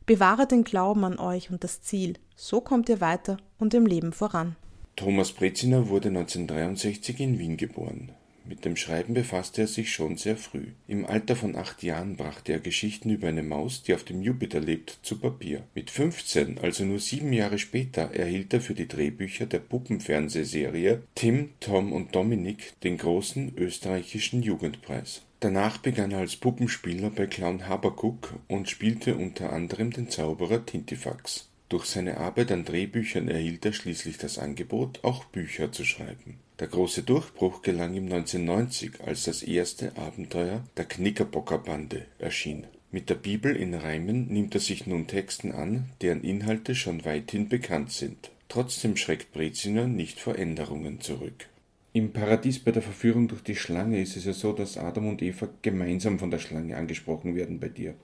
Bewahre 0.04 0.47
den 0.47 0.64
Glauben 0.64 1.04
an 1.04 1.18
euch 1.18 1.50
und 1.50 1.64
das 1.64 1.82
Ziel, 1.82 2.14
so 2.35 2.61
kommt 2.61 2.88
ihr 2.88 3.00
weiter 3.00 3.37
und 3.59 3.75
im 3.75 3.87
Leben 3.87 4.12
voran. 4.12 4.56
Thomas 4.97 5.32
Breziner 5.32 5.88
wurde 5.88 6.09
1963 6.09 7.20
in 7.20 7.38
Wien 7.38 7.56
geboren. 7.56 8.12
Mit 8.44 8.64
dem 8.64 8.76
Schreiben 8.76 9.14
befasste 9.14 9.62
er 9.62 9.66
sich 9.66 9.92
schon 9.92 10.16
sehr 10.16 10.37
früh. 10.37 10.66
Im 10.88 11.06
Alter 11.06 11.37
von 11.37 11.56
acht 11.56 11.82
Jahren 11.82 12.16
brachte 12.16 12.52
er 12.52 12.61
Geschichten 12.61 13.11
über 13.11 13.28
eine 13.28 13.42
Maus, 13.42 13.82
die 13.82 13.94
auf 13.94 14.04
dem 14.04 14.23
Jupiter 14.23 14.61
lebt, 14.61 14.99
zu 15.02 15.18
Papier. 15.18 15.64
Mit 15.75 15.90
15, 15.90 16.59
also 16.59 16.85
nur 16.85 16.99
sieben 16.99 17.32
Jahre 17.32 17.59
später, 17.59 18.12
erhielt 18.12 18.52
er 18.52 18.61
für 18.61 18.75
die 18.75 18.88
Drehbücher 18.88 19.47
der 19.47 19.61
Puppenfernsehserie 19.61 21.02
Tim, 21.14 21.50
Tom 21.61 21.92
und 21.92 22.14
Dominik 22.14 22.73
den 22.82 22.97
großen 22.97 23.56
österreichischen 23.56 24.42
Jugendpreis. 24.42 25.23
Danach 25.40 25.78
begann 25.78 26.11
er 26.11 26.18
als 26.18 26.37
Puppenspieler 26.37 27.11
bei 27.11 27.26
Clown 27.26 27.66
Habakuk 27.66 28.35
und 28.47 28.68
spielte 28.68 29.14
unter 29.14 29.52
anderem 29.52 29.90
den 29.90 30.11
Zauberer 30.11 30.66
Tintifax. 30.66 31.49
Durch 31.70 31.87
seine 31.87 32.18
Arbeit 32.18 32.50
an 32.52 32.64
Drehbüchern 32.64 33.28
erhielt 33.28 33.64
er 33.64 33.73
schließlich 33.73 34.18
das 34.18 34.38
Angebot, 34.38 35.04
auch 35.04 35.25
Bücher 35.26 35.70
zu 35.70 35.85
schreiben. 35.85 36.38
Der 36.61 36.69
große 36.69 37.05
Durchbruch 37.05 37.62
gelang 37.62 37.95
ihm 37.95 38.05
1990, 38.05 39.00
als 39.07 39.25
das 39.25 39.43
erste 39.43 39.97
Abenteuer 39.97 40.62
der 40.76 40.85
Knickerbockerbande 40.85 42.05
erschien. 42.19 42.67
Mit 42.90 43.09
der 43.09 43.14
Bibel 43.14 43.57
in 43.57 43.73
Reimen 43.73 44.29
nimmt 44.29 44.55
er 44.55 44.61
sich 44.61 44.87
nun 44.87 45.07
Texten 45.07 45.52
an, 45.52 45.87
deren 46.02 46.23
Inhalte 46.23 46.75
schon 46.75 47.07
weithin 47.07 47.49
bekannt 47.49 47.93
sind. 47.93 48.31
Trotzdem 48.50 48.99
schreckt 48.99 49.33
Breziner 49.33 49.87
nicht 49.87 50.21
vor 50.21 50.38
Änderungen 50.38 51.00
zurück. 51.00 51.47
Im 51.95 52.12
Paradies 52.12 52.59
bei 52.59 52.73
der 52.73 52.83
Verführung 52.83 53.26
durch 53.26 53.43
die 53.43 53.57
Schlange 53.57 53.99
ist 53.99 54.19
es 54.19 54.26
ja 54.26 54.35
so, 54.35 54.52
dass 54.52 54.76
Adam 54.76 55.09
und 55.09 55.23
Eva 55.23 55.49
gemeinsam 55.62 56.19
von 56.19 56.31
der 56.31 56.40
Schlange 56.40 56.76
angesprochen 56.76 57.35
werden 57.37 57.59
bei 57.59 57.69
dir. 57.69 57.95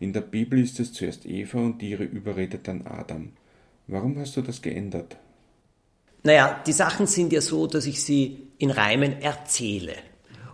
In 0.00 0.12
der 0.12 0.22
Bibel 0.22 0.58
ist 0.58 0.80
es 0.80 0.92
zuerst 0.92 1.26
Eva 1.26 1.60
und 1.60 1.80
ihre 1.80 2.04
überredet 2.04 2.66
dann 2.66 2.84
Adam. 2.88 3.30
Warum 3.86 4.18
hast 4.18 4.36
du 4.36 4.42
das 4.42 4.62
geändert? 4.62 5.16
Naja, 6.22 6.62
die 6.66 6.72
Sachen 6.72 7.06
sind 7.06 7.32
ja 7.32 7.40
so, 7.40 7.66
dass 7.66 7.86
ich 7.86 8.04
sie 8.04 8.48
in 8.58 8.70
Reimen 8.70 9.20
erzähle. 9.22 9.94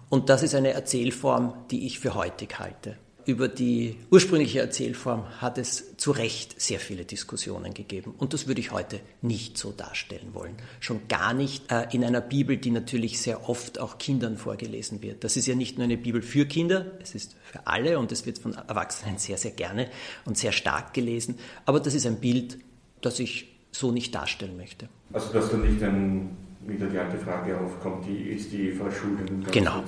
Und 0.09 0.29
das 0.29 0.43
ist 0.43 0.55
eine 0.55 0.73
Erzählform, 0.73 1.55
die 1.71 1.87
ich 1.87 1.99
für 1.99 2.15
heutig 2.15 2.59
halte. 2.59 2.97
Über 3.25 3.49
die 3.49 3.97
ursprüngliche 4.13 4.61
Erzählform 4.61 5.25
hat 5.41 5.59
es 5.59 5.97
zu 5.97 6.13
Recht 6.13 6.61
sehr 6.61 6.79
viele 6.79 7.05
Diskussionen 7.05 7.75
gegeben. 7.75 8.15
Und 8.17 8.33
das 8.33 8.47
würde 8.47 8.61
ich 8.61 8.71
heute 8.71 9.01
nicht 9.21 9.59
so 9.59 9.73
darstellen 9.73 10.33
wollen. 10.33 10.55
Schon 10.79 11.09
gar 11.09 11.35
nicht 11.35 11.73
äh, 11.73 11.89
in 11.91 12.05
einer 12.05 12.21
Bibel, 12.21 12.57
die 12.57 12.71
natürlich 12.71 13.21
sehr 13.21 13.49
oft 13.49 13.81
auch 13.81 13.99
Kindern 13.99 14.37
vorgelesen 14.37 15.03
wird. 15.03 15.25
Das 15.25 15.37
ist 15.37 15.49
ja 15.49 15.57
nicht 15.57 15.77
nur 15.77 15.87
eine 15.87 15.97
Bibel 15.97 16.23
für 16.23 16.47
Kinder, 16.47 16.93
es 17.03 17.17
ist 17.17 17.35
für 17.51 17.67
alle 17.67 17.99
und 17.99 18.13
es 18.13 18.27
wird 18.27 18.39
von 18.39 18.55
Erwachsenen 18.55 19.19
sehr, 19.19 19.39
sehr 19.39 19.51
gerne 19.51 19.91
und 20.25 20.39
sehr 20.39 20.53
stark 20.53 20.95
gelesen. 20.95 21.37
Aber 21.65 21.81
das 21.81 21.95
ist 21.95 22.07
ein 22.07 22.21
Bild, 22.21 22.59
das 23.01 23.19
ich 23.19 23.57
so 23.73 23.91
nicht 23.91 24.15
darstellen 24.15 24.57
möchte. 24.57 24.89
Also 25.13 25.33
dass 25.33 25.51
da 25.51 25.57
nicht 25.57 25.83
ein, 25.83 26.37
wieder 26.67 26.87
die 26.87 26.99
alte 26.99 27.19
Frage 27.19 27.59
aufkommt, 27.59 28.07
die, 28.07 28.31
ist 28.31 28.53
die 28.53 28.69
Eva 28.69 28.91
schuld 28.91 29.19
Genau. 29.53 29.83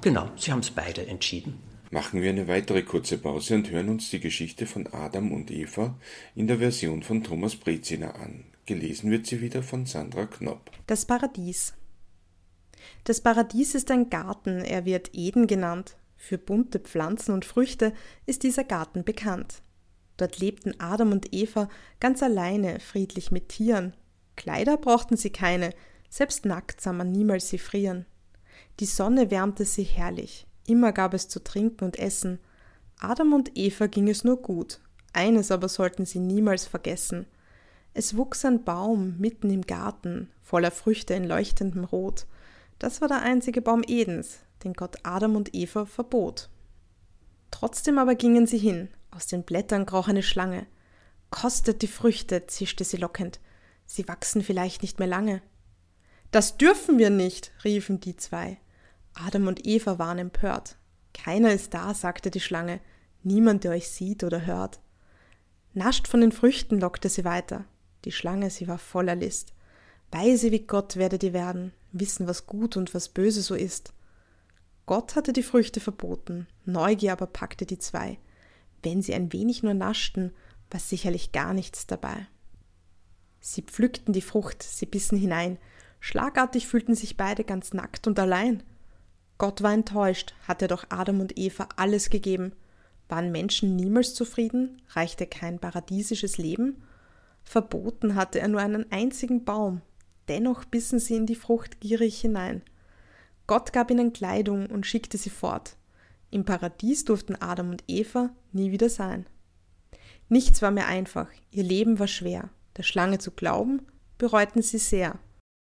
Genau, 0.00 0.28
sie 0.36 0.52
haben 0.52 0.60
es 0.60 0.70
beide 0.70 1.06
entschieden. 1.06 1.58
Machen 1.90 2.22
wir 2.22 2.30
eine 2.30 2.48
weitere 2.48 2.82
kurze 2.82 3.18
Pause 3.18 3.54
und 3.54 3.70
hören 3.70 3.88
uns 3.88 4.10
die 4.10 4.20
Geschichte 4.20 4.66
von 4.66 4.86
Adam 4.88 5.32
und 5.32 5.50
Eva 5.50 5.94
in 6.34 6.46
der 6.46 6.58
Version 6.58 7.02
von 7.02 7.22
Thomas 7.22 7.56
Breziner 7.56 8.16
an. 8.16 8.44
Gelesen 8.66 9.10
wird 9.10 9.26
sie 9.26 9.40
wieder 9.40 9.62
von 9.62 9.86
Sandra 9.86 10.26
Knopp. 10.26 10.70
Das 10.86 11.04
Paradies. 11.04 11.74
Das 13.04 13.20
Paradies 13.20 13.74
ist 13.74 13.90
ein 13.90 14.10
Garten, 14.10 14.58
er 14.58 14.84
wird 14.84 15.10
Eden 15.14 15.46
genannt. 15.46 15.96
Für 16.16 16.38
bunte 16.38 16.80
Pflanzen 16.80 17.32
und 17.32 17.44
Früchte 17.44 17.92
ist 18.26 18.42
dieser 18.42 18.64
Garten 18.64 19.04
bekannt. 19.04 19.62
Dort 20.16 20.38
lebten 20.38 20.78
Adam 20.80 21.12
und 21.12 21.34
Eva 21.34 21.68
ganz 22.00 22.22
alleine, 22.22 22.80
friedlich 22.80 23.30
mit 23.30 23.50
Tieren. 23.50 23.94
Kleider 24.36 24.76
brauchten 24.76 25.16
sie 25.16 25.30
keine, 25.30 25.70
selbst 26.08 26.44
nackt 26.44 26.80
sah 26.80 26.92
man 26.92 27.10
niemals 27.10 27.48
sie 27.48 27.58
frieren. 27.58 28.06
Die 28.80 28.86
Sonne 28.86 29.30
wärmte 29.30 29.64
sie 29.64 29.84
herrlich, 29.84 30.46
immer 30.66 30.92
gab 30.92 31.14
es 31.14 31.28
zu 31.28 31.42
trinken 31.42 31.84
und 31.84 31.98
essen. 31.98 32.38
Adam 32.98 33.32
und 33.32 33.52
Eva 33.56 33.86
ging 33.86 34.08
es 34.08 34.24
nur 34.24 34.40
gut, 34.40 34.80
eines 35.12 35.50
aber 35.50 35.68
sollten 35.68 36.06
sie 36.06 36.18
niemals 36.18 36.66
vergessen. 36.66 37.26
Es 37.94 38.16
wuchs 38.16 38.44
ein 38.44 38.64
Baum 38.64 39.16
mitten 39.18 39.50
im 39.50 39.62
Garten, 39.62 40.28
voller 40.42 40.72
Früchte 40.72 41.14
in 41.14 41.24
leuchtendem 41.24 41.84
Rot. 41.84 42.26
Das 42.78 43.00
war 43.00 43.08
der 43.08 43.22
einzige 43.22 43.62
Baum 43.62 43.82
Edens, 43.86 44.40
den 44.64 44.72
Gott 44.72 44.96
Adam 45.04 45.36
und 45.36 45.54
Eva 45.54 45.86
verbot. 45.86 46.48
Trotzdem 47.52 47.98
aber 47.98 48.16
gingen 48.16 48.48
sie 48.48 48.58
hin, 48.58 48.88
aus 49.12 49.28
den 49.28 49.44
Blättern 49.44 49.86
kroch 49.86 50.08
eine 50.08 50.24
Schlange. 50.24 50.66
Kostet 51.30 51.82
die 51.82 51.88
Früchte, 51.88 52.46
zischte 52.48 52.82
sie 52.82 52.96
lockend. 52.96 53.38
Sie 53.86 54.08
wachsen 54.08 54.42
vielleicht 54.42 54.82
nicht 54.82 54.98
mehr 54.98 55.08
lange. 55.08 55.42
Das 56.30 56.56
dürfen 56.56 56.98
wir 56.98 57.10
nicht, 57.10 57.52
riefen 57.64 58.00
die 58.00 58.16
zwei. 58.16 58.58
Adam 59.14 59.46
und 59.46 59.66
Eva 59.66 59.98
waren 59.98 60.18
empört. 60.18 60.76
Keiner 61.12 61.52
ist 61.52 61.74
da, 61.74 61.94
sagte 61.94 62.30
die 62.30 62.40
Schlange, 62.40 62.80
niemand, 63.22 63.64
der 63.64 63.72
euch 63.72 63.88
sieht 63.88 64.24
oder 64.24 64.44
hört. 64.44 64.80
Nascht 65.72 66.08
von 66.08 66.20
den 66.20 66.32
Früchten, 66.32 66.80
lockte 66.80 67.08
sie 67.08 67.24
weiter. 67.24 67.64
Die 68.04 68.12
Schlange, 68.12 68.50
sie 68.50 68.68
war 68.68 68.78
voller 68.78 69.14
List. 69.14 69.54
Weise 70.10 70.52
wie 70.52 70.60
Gott 70.60 70.96
werdet 70.96 71.22
ihr 71.22 71.32
werden, 71.32 71.72
wissen, 71.92 72.26
was 72.26 72.46
gut 72.46 72.76
und 72.76 72.94
was 72.94 73.08
böse 73.08 73.42
so 73.42 73.54
ist. 73.54 73.92
Gott 74.86 75.16
hatte 75.16 75.32
die 75.32 75.42
Früchte 75.42 75.80
verboten, 75.80 76.46
Neugier 76.64 77.12
aber 77.12 77.26
packte 77.26 77.66
die 77.66 77.78
zwei. 77.78 78.18
Wenn 78.82 79.02
sie 79.02 79.14
ein 79.14 79.32
wenig 79.32 79.62
nur 79.62 79.74
naschten, 79.74 80.32
war 80.70 80.80
sicherlich 80.80 81.32
gar 81.32 81.54
nichts 81.54 81.86
dabei. 81.86 82.26
Sie 83.46 83.60
pflückten 83.60 84.14
die 84.14 84.22
Frucht, 84.22 84.62
sie 84.62 84.86
bissen 84.86 85.18
hinein, 85.18 85.58
schlagartig 86.00 86.66
fühlten 86.66 86.94
sich 86.94 87.18
beide 87.18 87.44
ganz 87.44 87.74
nackt 87.74 88.06
und 88.06 88.18
allein. 88.18 88.62
Gott 89.36 89.60
war 89.62 89.74
enttäuscht, 89.74 90.32
hatte 90.48 90.66
doch 90.66 90.86
Adam 90.88 91.20
und 91.20 91.36
Eva 91.36 91.68
alles 91.76 92.08
gegeben. 92.08 92.52
Waren 93.06 93.32
Menschen 93.32 93.76
niemals 93.76 94.14
zufrieden? 94.14 94.80
Reichte 94.88 95.26
kein 95.26 95.58
paradiesisches 95.58 96.38
Leben? 96.38 96.84
Verboten 97.42 98.14
hatte 98.14 98.40
er 98.40 98.48
nur 98.48 98.62
einen 98.62 98.90
einzigen 98.90 99.44
Baum, 99.44 99.82
dennoch 100.28 100.64
bissen 100.64 100.98
sie 100.98 101.14
in 101.14 101.26
die 101.26 101.34
Frucht 101.34 101.80
gierig 101.80 102.18
hinein. 102.18 102.62
Gott 103.46 103.74
gab 103.74 103.90
ihnen 103.90 104.14
Kleidung 104.14 104.70
und 104.70 104.86
schickte 104.86 105.18
sie 105.18 105.28
fort. 105.28 105.76
Im 106.30 106.46
Paradies 106.46 107.04
durften 107.04 107.36
Adam 107.36 107.68
und 107.68 107.84
Eva 107.88 108.30
nie 108.52 108.70
wieder 108.70 108.88
sein. 108.88 109.26
Nichts 110.30 110.62
war 110.62 110.70
mehr 110.70 110.88
einfach, 110.88 111.28
ihr 111.50 111.62
Leben 111.62 111.98
war 111.98 112.08
schwer. 112.08 112.48
Der 112.76 112.82
Schlange 112.82 113.18
zu 113.18 113.30
glauben, 113.30 113.82
bereuten 114.18 114.62
sie 114.62 114.78
sehr. 114.78 115.18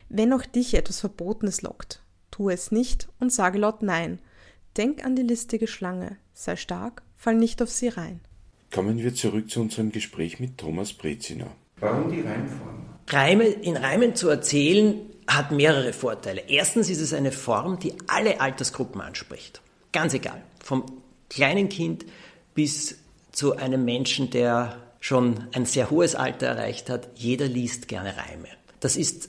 Wenn 0.09 0.33
auch 0.33 0.45
dich 0.45 0.75
etwas 0.75 1.01
Verbotenes 1.01 1.63
lockt, 1.63 2.03
tue 2.31 2.53
es 2.53 2.71
nicht 2.71 3.09
und 3.21 3.33
sage 3.33 3.59
laut 3.59 3.83
Nein. 3.83 4.21
Denk 4.77 5.05
an 5.05 5.17
die 5.17 5.23
listige 5.23 5.67
Schlange, 5.67 6.17
sei 6.33 6.57
stark, 6.57 7.03
fall 7.17 7.37
nicht 7.37 7.63
auf 7.63 7.71
sie 7.71 7.89
rein. 7.89 8.21
Kommen 8.73 8.99
wir 8.99 9.15
zurück 9.15 9.51
zu 9.51 9.61
unserem 9.61 9.93
Gespräch 9.93 10.41
mit 10.41 10.59
Thomas 10.59 10.93
Breziner. 10.93 11.49
Warum 11.79 12.11
die 12.11 12.21
Reimform? 12.21 12.85
Reime, 13.09 13.45
in 13.45 13.77
Reimen 13.77 14.15
zu 14.15 14.29
erzählen 14.29 15.01
hat 15.27 15.53
mehrere 15.53 15.93
Vorteile. 15.93 16.43
Erstens 16.49 16.91
ist 16.91 17.01
es 17.01 17.13
eine 17.13 17.33
Form, 17.33 17.79
die 17.79 17.95
alle 18.07 18.41
Altersgruppen 18.41 19.01
anspricht. 19.01 19.63
Ganz 19.93 20.15
egal 20.15 20.43
vom 20.63 20.85
kleinen 21.29 21.69
Kind 21.69 22.05
bis 22.55 22.99
zu 23.33 23.57
einem 23.57 23.85
Menschen, 23.85 24.31
der 24.31 24.84
schon 25.05 25.49
ein 25.53 25.67
sehr 25.67 25.91
hohes 25.91 26.15
Alter 26.15 26.47
erreicht 26.47 26.89
hat. 26.89 27.11
Jeder 27.15 27.47
liest 27.47 27.89
gerne 27.89 28.17
Reime. 28.17 28.49
Das 28.81 28.97
ist 28.97 29.29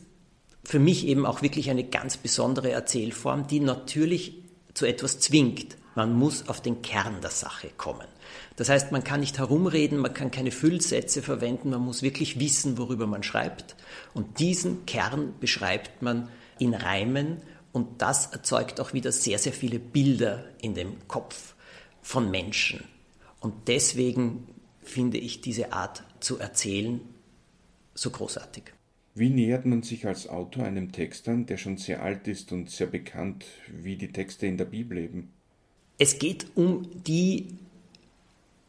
für 0.64 0.80
mich 0.80 1.06
eben 1.06 1.26
auch 1.26 1.42
wirklich 1.42 1.70
eine 1.70 1.84
ganz 1.84 2.16
besondere 2.16 2.72
Erzählform, 2.72 3.48
die 3.48 3.60
natürlich 3.60 4.38
zu 4.74 4.86
etwas 4.86 5.20
zwingt. 5.20 5.76
Man 5.94 6.14
muss 6.14 6.48
auf 6.48 6.62
den 6.62 6.82
Kern 6.82 7.20
der 7.20 7.30
Sache 7.30 7.68
kommen. 7.76 8.08
Das 8.56 8.70
heißt, 8.70 8.94
man 8.94 9.04
kann 9.04 9.20
nicht 9.20 9.38
herumreden, 9.38 9.98
man 9.98 10.14
kann 10.14 10.32
keine 10.32 10.52
Füllsätze 10.52 11.22
verwenden, 11.22 11.72
man 11.72 11.82
muss 11.82 12.04
wirklich 12.04 12.40
wissen, 12.40 12.78
worüber 12.78 13.06
man 13.06 13.24
schreibt. 13.24 13.76
Und 14.14 14.40
diesen 14.40 14.86
Kern 14.86 15.34
beschreibt 15.42 16.02
man 16.02 16.30
in 16.58 16.74
Reimen 16.74 17.42
und 17.74 18.02
das 18.02 18.28
erzeugt 18.28 18.80
auch 18.80 18.94
wieder 18.94 19.12
sehr, 19.12 19.40
sehr 19.40 19.52
viele 19.52 19.80
Bilder 19.80 20.46
in 20.62 20.74
dem 20.74 21.06
Kopf 21.10 21.54
von 22.02 22.32
Menschen. 22.32 22.86
Und 23.42 23.68
deswegen 23.68 24.48
finde 24.86 25.18
ich 25.18 25.42
diese 25.42 25.74
Art 25.74 26.04
zu 26.20 26.40
erzählen 26.40 27.02
so 27.96 28.10
großartig. 28.10 28.64
Wie 29.16 29.30
nähert 29.30 29.66
man 29.66 29.82
sich 29.82 30.06
als 30.06 30.28
Autor 30.28 30.66
einem 30.66 30.92
Text 30.92 31.28
an, 31.30 31.46
der 31.46 31.58
schon 31.58 31.78
sehr 31.78 32.04
alt 32.04 32.28
ist 32.28 32.52
und 32.52 32.70
sehr 32.70 32.88
bekannt, 32.88 33.46
wie 33.72 33.96
die 33.96 34.12
Texte 34.12 34.46
in 34.46 34.58
der 34.58 34.66
Bibel 34.66 34.98
eben? 34.98 35.32
Es 35.98 36.20
geht 36.20 36.48
um 36.56 36.90
die 37.06 37.48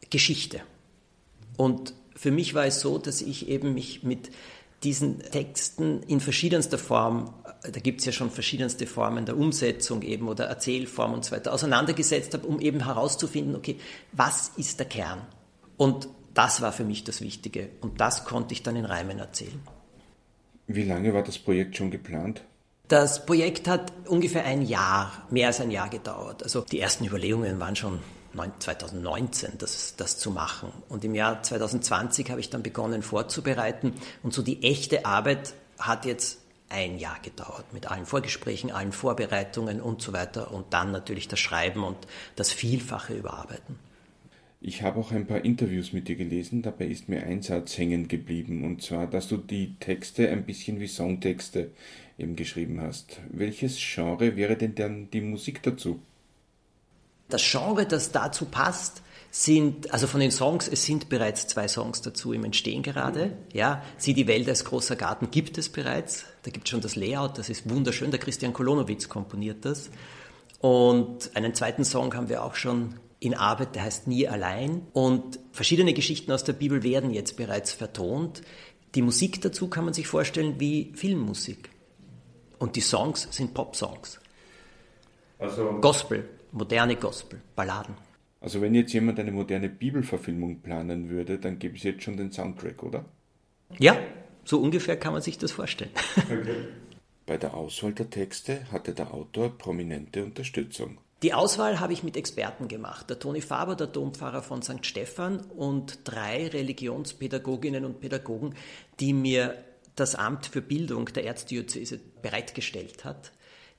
Geschichte. 0.09 0.61
Und 1.57 1.93
für 2.15 2.31
mich 2.31 2.53
war 2.53 2.65
es 2.65 2.79
so, 2.79 2.97
dass 2.97 3.21
ich 3.21 3.49
eben 3.49 3.73
mich 3.73 4.03
mit 4.03 4.31
diesen 4.83 5.19
Texten 5.19 6.03
in 6.03 6.21
verschiedenster 6.21 6.77
Form, 6.77 7.33
da 7.63 7.79
gibt 7.81 7.99
es 7.99 8.05
ja 8.05 8.13
schon 8.13 8.31
verschiedenste 8.31 8.87
Formen 8.87 9.25
der 9.25 9.35
Umsetzung 9.35 10.01
eben 10.03 10.29
oder 10.29 10.45
Erzählform 10.45 11.13
und 11.13 11.25
so 11.25 11.31
weiter, 11.31 11.51
auseinandergesetzt 11.51 12.33
habe, 12.33 12.47
um 12.47 12.61
eben 12.61 12.85
herauszufinden, 12.85 13.55
okay, 13.55 13.77
was 14.13 14.51
ist 14.55 14.79
der 14.79 14.87
Kern? 14.87 15.27
Und 15.77 16.09
das 16.33 16.61
war 16.61 16.71
für 16.71 16.83
mich 16.83 17.03
das 17.03 17.21
Wichtige 17.21 17.69
und 17.81 18.01
das 18.01 18.25
konnte 18.25 18.53
ich 18.53 18.63
dann 18.63 18.75
in 18.75 18.85
Reimen 18.85 19.19
erzählen. 19.19 19.59
Wie 20.67 20.83
lange 20.83 21.13
war 21.13 21.23
das 21.23 21.39
Projekt 21.39 21.77
schon 21.77 21.91
geplant? 21.91 22.43
Das 22.87 23.25
Projekt 23.25 23.67
hat 23.67 23.91
ungefähr 24.07 24.45
ein 24.45 24.61
Jahr, 24.61 25.11
mehr 25.29 25.47
als 25.47 25.61
ein 25.61 25.71
Jahr 25.71 25.89
gedauert. 25.89 26.43
Also 26.43 26.61
die 26.61 26.79
ersten 26.79 27.05
Überlegungen 27.05 27.59
waren 27.59 27.75
schon 27.75 27.99
2019, 28.59 29.53
das, 29.57 29.95
das 29.97 30.17
zu 30.17 30.31
machen. 30.31 30.71
Und 30.89 31.03
im 31.03 31.15
Jahr 31.15 31.41
2020 31.41 32.29
habe 32.29 32.39
ich 32.39 32.49
dann 32.49 32.63
begonnen 32.63 33.01
vorzubereiten. 33.01 33.93
Und 34.23 34.33
so 34.33 34.41
die 34.41 34.63
echte 34.63 35.05
Arbeit 35.05 35.53
hat 35.79 36.05
jetzt 36.05 36.39
ein 36.69 36.97
Jahr 36.97 37.17
gedauert 37.21 37.65
mit 37.73 37.89
allen 37.89 38.05
Vorgesprächen, 38.05 38.71
allen 38.71 38.91
Vorbereitungen 38.91 39.81
und 39.81 40.01
so 40.01 40.13
weiter 40.13 40.51
und 40.51 40.73
dann 40.73 40.91
natürlich 40.91 41.27
das 41.27 41.39
Schreiben 41.39 41.83
und 41.83 41.97
das 42.35 42.51
vielfache 42.51 43.13
Überarbeiten. 43.13 43.79
Ich 44.59 44.81
habe 44.81 44.99
auch 44.99 45.11
ein 45.11 45.27
paar 45.27 45.45
Interviews 45.45 45.93
mit 45.93 46.07
dir 46.07 46.15
gelesen, 46.15 46.63
dabei 46.63 46.87
ist 46.87 47.09
mir 47.09 47.23
ein 47.23 47.43
Satz 47.43 47.77
hängen 47.77 48.07
geblieben, 48.07 48.63
und 48.63 48.81
zwar, 48.81 49.05
dass 49.05 49.27
du 49.27 49.37
die 49.37 49.75
Texte 49.79 50.29
ein 50.29 50.45
bisschen 50.45 50.79
wie 50.79 50.87
Songtexte 50.87 51.71
eben 52.17 52.35
geschrieben 52.35 52.81
hast. 52.81 53.19
Welches 53.29 53.77
Genre 53.77 54.35
wäre 54.35 54.57
denn 54.57 54.73
dann 54.73 55.11
die 55.11 55.21
Musik 55.21 55.61
dazu? 55.61 55.99
Das 57.29 57.43
Genre, 57.43 57.85
das 57.85 58.11
dazu 58.11 58.45
passt, 58.45 59.03
sind, 59.29 59.93
also 59.93 60.07
von 60.07 60.19
den 60.19 60.31
Songs, 60.31 60.67
es 60.67 60.85
sind 60.85 61.09
bereits 61.09 61.47
zwei 61.47 61.67
Songs 61.67 62.01
dazu 62.01 62.33
im 62.33 62.43
Entstehen 62.43 62.81
gerade. 62.81 63.33
Ja, 63.53 63.83
Sie, 63.97 64.13
die 64.13 64.25
Welt 64.25 64.49
als 64.49 64.65
großer 64.65 64.95
Garten 64.95 65.29
gibt 65.29 65.57
es 65.57 65.69
bereits. 65.69 66.25
Da 66.43 66.51
gibt 66.51 66.65
es 66.65 66.71
schon 66.71 66.81
das 66.81 66.95
Layout, 66.95 67.37
das 67.37 67.49
ist 67.49 67.69
wunderschön. 67.69 68.09
Der 68.09 68.19
Christian 68.19 68.53
Kolonowitz 68.53 69.09
komponiert 69.09 69.65
das. 69.65 69.91
Und 70.59 71.35
einen 71.35 71.53
zweiten 71.53 71.83
Song 71.83 72.15
haben 72.15 72.29
wir 72.29 72.43
auch 72.43 72.55
schon 72.55 72.95
in 73.19 73.33
Arbeit, 73.33 73.75
der 73.75 73.83
heißt 73.83 74.07
Nie 74.07 74.27
allein. 74.27 74.87
Und 74.93 75.39
verschiedene 75.51 75.93
Geschichten 75.93 76.31
aus 76.31 76.43
der 76.43 76.53
Bibel 76.53 76.83
werden 76.83 77.11
jetzt 77.11 77.37
bereits 77.37 77.73
vertont. 77.73 78.41
Die 78.95 79.01
Musik 79.01 79.41
dazu 79.41 79.67
kann 79.67 79.85
man 79.85 79.93
sich 79.93 80.07
vorstellen 80.07 80.59
wie 80.59 80.91
Filmmusik. 80.95 81.69
Und 82.59 82.75
die 82.75 82.81
Songs 82.81 83.27
sind 83.31 83.53
Pop-Songs. 83.53 84.19
Also 85.39 85.79
Gospel, 85.81 86.27
moderne 86.51 86.95
Gospel, 86.95 87.41
Balladen. 87.55 87.95
Also 88.39 88.61
wenn 88.61 88.73
jetzt 88.75 88.93
jemand 88.93 89.19
eine 89.19 89.31
moderne 89.31 89.69
Bibelverfilmung 89.69 90.61
planen 90.61 91.09
würde, 91.09 91.39
dann 91.39 91.59
gäbe 91.59 91.75
es 91.75 91.83
jetzt 91.83 92.03
schon 92.03 92.17
den 92.17 92.31
Soundtrack, 92.31 92.83
oder? 92.83 93.05
Ja, 93.77 93.97
so 94.45 94.59
ungefähr 94.59 94.97
kann 94.97 95.13
man 95.13 95.21
sich 95.21 95.37
das 95.37 95.51
vorstellen. 95.51 95.91
Okay. 96.17 96.67
Bei 97.25 97.35
der 97.35 97.55
Auswahl 97.55 97.91
der 97.91 98.09
Texte 98.09 98.61
hatte 98.71 98.93
der 98.93 99.13
Autor 99.13 99.49
prominente 99.57 100.23
Unterstützung. 100.23 100.97
Die 101.23 101.33
Auswahl 101.33 101.79
habe 101.79 101.93
ich 101.93 102.03
mit 102.03 102.15
Experten 102.15 102.67
gemacht. 102.67 103.09
Der 103.09 103.17
Toni 103.17 103.41
Faber, 103.41 103.75
der 103.75 103.87
Dompfarrer 103.87 104.43
von 104.43 104.61
St. 104.61 104.85
Stephan 104.85 105.39
und 105.39 105.99
drei 106.03 106.47
Religionspädagoginnen 106.47 107.85
und 107.85 107.99
Pädagogen, 107.99 108.53
die 108.99 109.13
mir 109.13 109.55
das 109.95 110.13
Amt 110.13 110.45
für 110.45 110.61
Bildung 110.61 111.05
der 111.05 111.25
Erzdiözese 111.25 111.99
bereitgestellt 112.21 113.03
hat 113.03 113.31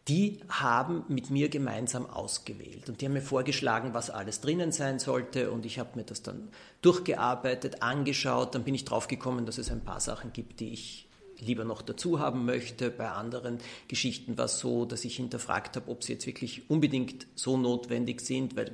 die 0.09 0.41
haben 0.49 1.05
mit 1.09 1.29
mir 1.29 1.51
gemeinsam 1.51 2.09
ausgewählt 2.09 2.89
und 2.89 3.01
die 3.01 3.05
haben 3.05 3.13
mir 3.13 3.21
vorgeschlagen, 3.21 3.93
was 3.93 4.09
alles 4.09 4.41
drinnen 4.41 4.73
sein 4.73 4.99
sollte 4.99 5.51
und 5.51 5.67
ich 5.67 5.79
habe 5.79 5.91
mir 5.97 6.05
das 6.05 6.23
dann 6.23 6.49
durchgearbeitet, 6.81 7.83
angeschaut, 7.83 8.55
dann 8.55 8.65
bin 8.65 8.75
ich 8.75 8.87
draufgekommen, 8.87 9.45
dass 9.45 9.59
es 9.59 9.71
ein 9.71 9.85
paar 9.85 10.01
Sachen 10.01 10.33
gibt, 10.33 10.61
die 10.61 10.73
ich 10.73 11.08
lieber 11.41 11.65
noch 11.65 11.83
dazu 11.83 12.19
haben 12.19 12.45
möchte. 12.45 12.91
Bei 12.91 13.11
anderen 13.11 13.59
Geschichten 13.89 14.39
war 14.39 14.47
es 14.47 14.59
so, 14.59 14.85
dass 14.85 15.05
ich 15.05 15.17
hinterfragt 15.17 15.77
habe, 15.77 15.91
ob 15.91 16.03
sie 16.03 16.15
jetzt 16.15 16.27
wirklich 16.27 16.69
unbedingt 16.71 17.27
so 17.35 17.57
notwendig 17.57 18.21
sind, 18.21 18.57
weil 18.57 18.73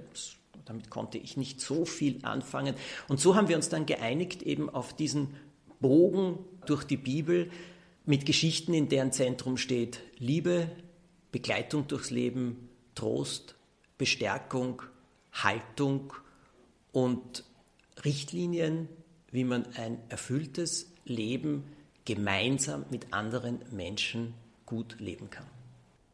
damit 0.65 0.91
konnte 0.91 1.19
ich 1.19 1.37
nicht 1.37 1.61
so 1.61 1.85
viel 1.85 2.25
anfangen. 2.25 2.75
Und 3.09 3.21
so 3.21 3.37
haben 3.37 3.49
wir 3.49 3.57
uns 3.57 3.69
dann 3.69 3.87
geeinigt 3.87 4.43
eben 4.43 4.71
auf 4.71 4.95
diesen 4.95 5.35
Bogen 5.81 6.39
durch 6.67 6.85
die 6.85 6.97
Bibel 6.97 7.51
mit 8.07 8.27
Geschichten, 8.27 8.75
in 8.75 8.89
deren 8.89 9.13
Zentrum 9.13 9.57
steht 9.57 10.01
Liebe, 10.19 10.71
Begleitung 11.33 11.87
durchs 11.87 12.11
Leben, 12.11 12.69
Trost, 12.95 13.57
Bestärkung, 13.99 14.83
Haltung 15.33 16.13
und 16.93 17.45
Richtlinien, 18.05 18.89
wie 19.31 19.45
man 19.45 19.67
ein 19.75 19.99
erfülltes 20.09 20.93
Leben 21.05 21.65
gemeinsam 22.05 22.85
mit 22.91 23.13
anderen 23.13 23.61
Menschen 23.71 24.35
gut 24.67 24.97
leben 24.99 25.31
kann. 25.31 25.47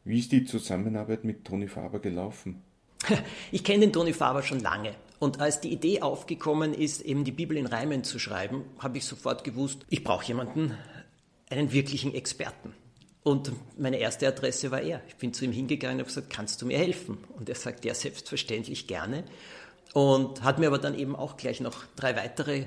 Wie 0.03 0.19
ist 0.19 0.31
die 0.31 0.45
Zusammenarbeit 0.45 1.23
mit 1.23 1.45
Toni 1.45 1.67
Faber 1.67 1.99
gelaufen? 1.99 2.61
Ich 3.51 3.63
kenne 3.63 3.81
den 3.81 3.93
Toni 3.93 4.13
Faber 4.13 4.43
schon 4.43 4.59
lange. 4.59 4.95
Und 5.19 5.39
als 5.39 5.61
die 5.61 5.71
Idee 5.71 6.01
aufgekommen 6.01 6.73
ist, 6.73 7.01
eben 7.01 7.23
die 7.23 7.31
Bibel 7.31 7.57
in 7.57 7.67
Reimen 7.67 8.03
zu 8.03 8.17
schreiben, 8.17 8.63
habe 8.79 8.97
ich 8.97 9.05
sofort 9.05 9.43
gewusst, 9.43 9.85
ich 9.89 10.03
brauche 10.03 10.25
jemanden, 10.25 10.75
einen 11.49 11.71
wirklichen 11.71 12.15
Experten. 12.15 12.73
Und 13.23 13.51
meine 13.77 13.97
erste 13.97 14.27
Adresse 14.27 14.71
war 14.71 14.81
er. 14.81 15.01
Ich 15.07 15.15
bin 15.17 15.33
zu 15.33 15.45
ihm 15.45 15.51
hingegangen 15.51 15.97
und 15.97 16.01
habe 16.01 16.07
gesagt, 16.07 16.31
kannst 16.31 16.61
du 16.61 16.65
mir 16.65 16.77
helfen? 16.77 17.19
Und 17.37 17.49
er 17.49 17.55
sagt, 17.55 17.85
ja, 17.85 17.93
selbstverständlich 17.93 18.87
gerne. 18.87 19.23
Und 19.93 20.43
hat 20.43 20.57
mir 20.57 20.67
aber 20.67 20.79
dann 20.79 20.97
eben 20.97 21.15
auch 21.15 21.37
gleich 21.37 21.59
noch 21.59 21.83
drei 21.95 22.15
weitere 22.15 22.65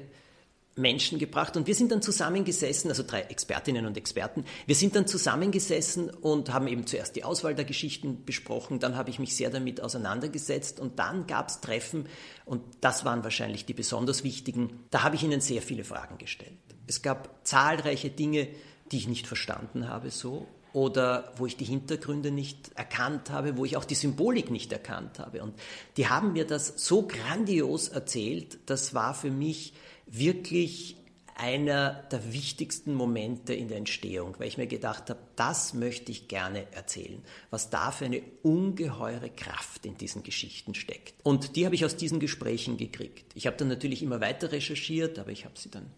Menschen 0.76 1.18
gebracht. 1.18 1.56
Und 1.56 1.66
wir 1.66 1.74
sind 1.74 1.92
dann 1.92 2.02
zusammengesessen, 2.02 2.90
also 2.90 3.02
drei 3.06 3.22
Expertinnen 3.22 3.86
und 3.86 3.96
Experten. 3.96 4.44
Wir 4.66 4.74
sind 4.74 4.96
dann 4.96 5.06
zusammengesessen 5.06 6.10
und 6.10 6.52
haben 6.52 6.66
eben 6.66 6.86
zuerst 6.86 7.16
die 7.16 7.24
Auswahl 7.24 7.54
der 7.54 7.64
Geschichten 7.64 8.24
besprochen. 8.24 8.80
Dann 8.80 8.96
habe 8.96 9.10
ich 9.10 9.18
mich 9.18 9.36
sehr 9.36 9.50
damit 9.50 9.80
auseinandergesetzt. 9.80 10.80
Und 10.80 10.98
dann 10.98 11.26
gab 11.26 11.48
es 11.48 11.60
Treffen. 11.60 12.06
Und 12.44 12.62
das 12.80 13.04
waren 13.04 13.22
wahrscheinlich 13.24 13.66
die 13.66 13.74
besonders 13.74 14.24
wichtigen. 14.24 14.80
Da 14.90 15.02
habe 15.02 15.16
ich 15.16 15.22
ihnen 15.22 15.40
sehr 15.40 15.62
viele 15.62 15.84
Fragen 15.84 16.18
gestellt. 16.18 16.52
Es 16.86 17.02
gab 17.02 17.46
zahlreiche 17.46 18.10
Dinge, 18.10 18.48
die 18.90 18.98
ich 18.98 19.08
nicht 19.08 19.26
verstanden 19.26 19.88
habe 19.88 20.10
so 20.10 20.46
oder 20.74 21.32
wo 21.36 21.46
ich 21.46 21.56
die 21.56 21.64
Hintergründe 21.64 22.32
nicht 22.32 22.72
erkannt 22.74 23.30
habe, 23.30 23.56
wo 23.56 23.64
ich 23.64 23.76
auch 23.76 23.84
die 23.84 23.94
Symbolik 23.94 24.50
nicht 24.50 24.72
erkannt 24.72 25.20
habe. 25.20 25.42
Und 25.42 25.54
die 25.96 26.08
haben 26.08 26.32
mir 26.32 26.44
das 26.46 26.74
so 26.76 27.06
grandios 27.06 27.88
erzählt, 27.88 28.58
das 28.66 28.92
war 28.92 29.14
für 29.14 29.30
mich 29.30 29.72
wirklich 30.18 30.96
einer 31.36 32.04
der 32.12 32.32
wichtigsten 32.32 32.94
Momente 32.94 33.54
in 33.54 33.68
der 33.68 33.78
Entstehung, 33.78 34.36
weil 34.38 34.46
ich 34.46 34.56
mir 34.56 34.68
gedacht 34.68 35.10
habe, 35.10 35.18
das 35.34 35.74
möchte 35.74 36.12
ich 36.12 36.28
gerne 36.28 36.72
erzählen, 36.72 37.22
was 37.50 37.70
da 37.70 37.90
für 37.90 38.04
eine 38.04 38.22
ungeheure 38.42 39.30
Kraft 39.30 39.84
in 39.84 39.98
diesen 39.98 40.22
Geschichten 40.22 40.74
steckt. 40.74 41.14
Und 41.24 41.56
die 41.56 41.66
habe 41.66 41.74
ich 41.74 41.84
aus 41.84 41.96
diesen 41.96 42.20
Gesprächen 42.20 42.76
gekriegt. 42.76 43.32
Ich 43.34 43.46
habe 43.46 43.56
dann 43.56 43.68
natürlich 43.68 44.02
immer 44.02 44.20
weiter 44.20 44.52
recherchiert, 44.52 45.18
aber 45.18 45.32
ich 45.32 45.44
habe 45.44 45.58
sie 45.58 45.70
dann 45.70 45.90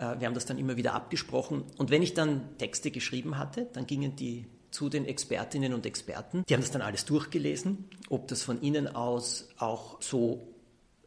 äh, 0.00 0.18
wir 0.18 0.26
haben 0.26 0.34
das 0.34 0.46
dann 0.46 0.58
immer 0.58 0.76
wieder 0.76 0.94
abgesprochen. 0.94 1.64
Und 1.78 1.90
wenn 1.90 2.02
ich 2.02 2.14
dann 2.14 2.56
Texte 2.58 2.90
geschrieben 2.90 3.38
hatte, 3.38 3.68
dann 3.72 3.86
gingen 3.86 4.16
die 4.16 4.46
zu 4.70 4.88
den 4.88 5.04
Expertinnen 5.04 5.74
und 5.74 5.86
Experten. 5.86 6.44
Die 6.48 6.54
haben 6.54 6.60
das 6.60 6.70
dann 6.70 6.82
alles 6.82 7.04
durchgelesen, 7.04 7.88
ob 8.08 8.28
das 8.28 8.42
von 8.42 8.60
ihnen 8.62 8.88
aus 8.88 9.48
auch 9.58 10.00
so 10.00 10.48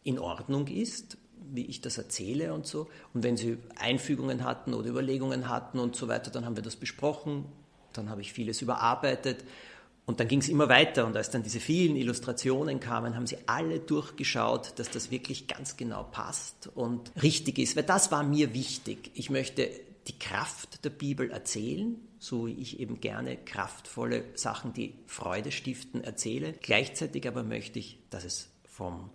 in 0.03 0.19
Ordnung 0.19 0.67
ist, 0.67 1.17
wie 1.51 1.65
ich 1.65 1.81
das 1.81 1.97
erzähle 1.97 2.53
und 2.53 2.65
so. 2.65 2.87
Und 3.13 3.23
wenn 3.23 3.37
sie 3.37 3.57
Einfügungen 3.77 4.43
hatten 4.43 4.73
oder 4.73 4.89
Überlegungen 4.89 5.49
hatten 5.49 5.79
und 5.79 5.95
so 5.95 6.07
weiter, 6.07 6.31
dann 6.31 6.45
haben 6.45 6.55
wir 6.55 6.63
das 6.63 6.75
besprochen. 6.75 7.45
Dann 7.93 8.09
habe 8.09 8.21
ich 8.21 8.33
vieles 8.33 8.61
überarbeitet 8.61 9.43
und 10.05 10.19
dann 10.19 10.27
ging 10.27 10.39
es 10.39 10.49
immer 10.49 10.67
weiter 10.67 11.05
und 11.05 11.15
als 11.15 11.29
dann 11.29 11.43
diese 11.43 11.61
vielen 11.61 11.95
Illustrationen 11.95 12.79
kamen, 12.79 13.15
haben 13.15 13.27
sie 13.27 13.37
alle 13.45 13.79
durchgeschaut, 13.79 14.73
dass 14.77 14.89
das 14.89 15.11
wirklich 15.11 15.47
ganz 15.47 15.77
genau 15.77 16.03
passt 16.03 16.69
und 16.75 17.11
richtig 17.21 17.57
ist, 17.57 17.77
weil 17.77 17.83
das 17.83 18.11
war 18.11 18.23
mir 18.23 18.53
wichtig. 18.53 19.11
Ich 19.13 19.29
möchte 19.29 19.69
die 20.07 20.19
Kraft 20.19 20.83
der 20.83 20.89
Bibel 20.89 21.31
erzählen, 21.31 21.95
so 22.19 22.47
wie 22.47 22.53
ich 22.53 22.81
eben 22.81 22.99
gerne 22.99 23.37
kraftvolle 23.37 24.25
Sachen, 24.35 24.73
die 24.73 24.93
Freude 25.07 25.53
stiften, 25.53 26.03
erzähle. 26.03 26.53
Gleichzeitig 26.61 27.25
aber 27.25 27.43
möchte 27.43 27.79
ich, 27.79 27.99
dass 28.09 28.25
es 28.25 28.49
vom 28.65 29.09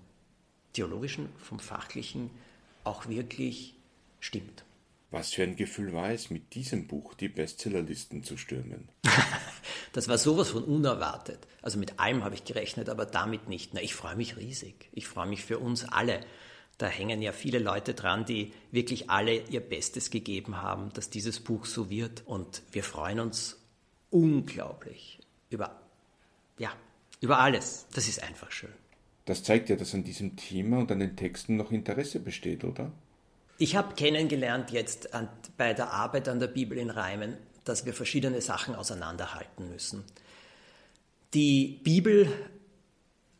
theologischen, 0.79 1.29
vom 1.39 1.59
fachlichen 1.59 2.31
auch 2.85 3.09
wirklich 3.09 3.75
stimmt. 4.21 4.65
Was 5.11 5.33
für 5.33 5.43
ein 5.43 5.57
Gefühl 5.57 5.93
war 5.93 6.11
es, 6.11 6.31
mit 6.31 6.55
diesem 6.55 6.87
Buch 6.87 7.15
die 7.15 7.29
Bestsellerlisten 7.29 8.23
zu 8.23 8.37
stürmen? 8.37 8.89
das 9.93 10.07
war 10.07 10.19
sowas 10.19 10.51
von 10.51 10.63
unerwartet. 10.63 11.41
Also 11.63 11.79
mit 11.79 11.99
allem 11.99 12.23
habe 12.23 12.37
ich 12.37 12.45
gerechnet, 12.45 12.89
aber 12.89 13.07
damit 13.07 13.49
nicht. 13.49 13.75
Na, 13.75 13.81
ich 13.81 13.95
freue 13.95 14.15
mich 14.15 14.37
riesig. 14.37 14.89
Ich 14.93 15.09
freue 15.09 15.27
mich 15.27 15.43
für 15.43 15.59
uns 15.59 15.85
alle. 15.85 16.21
Da 16.77 16.87
hängen 16.87 17.23
ja 17.23 17.33
viele 17.33 17.59
Leute 17.59 17.95
dran, 17.95 18.25
die 18.25 18.53
wirklich 18.71 19.11
alle 19.11 19.49
ihr 19.49 19.61
Bestes 19.61 20.11
gegeben 20.11 20.63
haben, 20.63 20.93
dass 20.93 21.11
dieses 21.11 21.41
Buch 21.41 21.67
so 21.67 21.91
wird. 21.91 22.23
Und 22.27 22.63
wir 22.71 22.85
freuen 22.85 23.19
uns 23.19 23.59
unglaublich 24.11 25.19
über, 25.51 25.81
ja, 26.59 26.73
über 27.21 27.41
alles. 27.41 27.87
Das 27.95 28.07
ist 28.07 28.23
einfach 28.23 28.53
schön. 28.53 28.73
Das 29.29 29.43
zeigt 29.43 29.69
ja, 29.69 29.77
dass 29.77 29.93
an 29.93 30.05
diesem 30.05 30.37
Thema 30.37 30.79
und 30.79 30.91
an 30.91 31.01
den 31.01 31.15
Texten 31.15 31.57
noch 31.57 31.71
Interesse 31.71 32.19
besteht, 32.19 32.65
oder? 32.65 32.91
Ich 33.59 33.77
habe 33.77 33.95
kennengelernt 33.95 34.71
jetzt 34.71 35.13
an, 35.13 35.29
bei 35.59 35.75
der 35.75 35.93
Arbeit 35.93 36.31
an 36.31 36.41
der 36.41 36.47
Bibel 36.47 36.79
in 36.79 36.89
Reimen, 36.89 37.37
dass 37.63 37.85
wir 37.85 37.93
verschiedene 37.93 38.41
Sachen 38.41 38.75
auseinanderhalten 38.75 39.69
müssen. 39.69 40.03
Die 41.35 41.79
Bibel, 41.85 42.33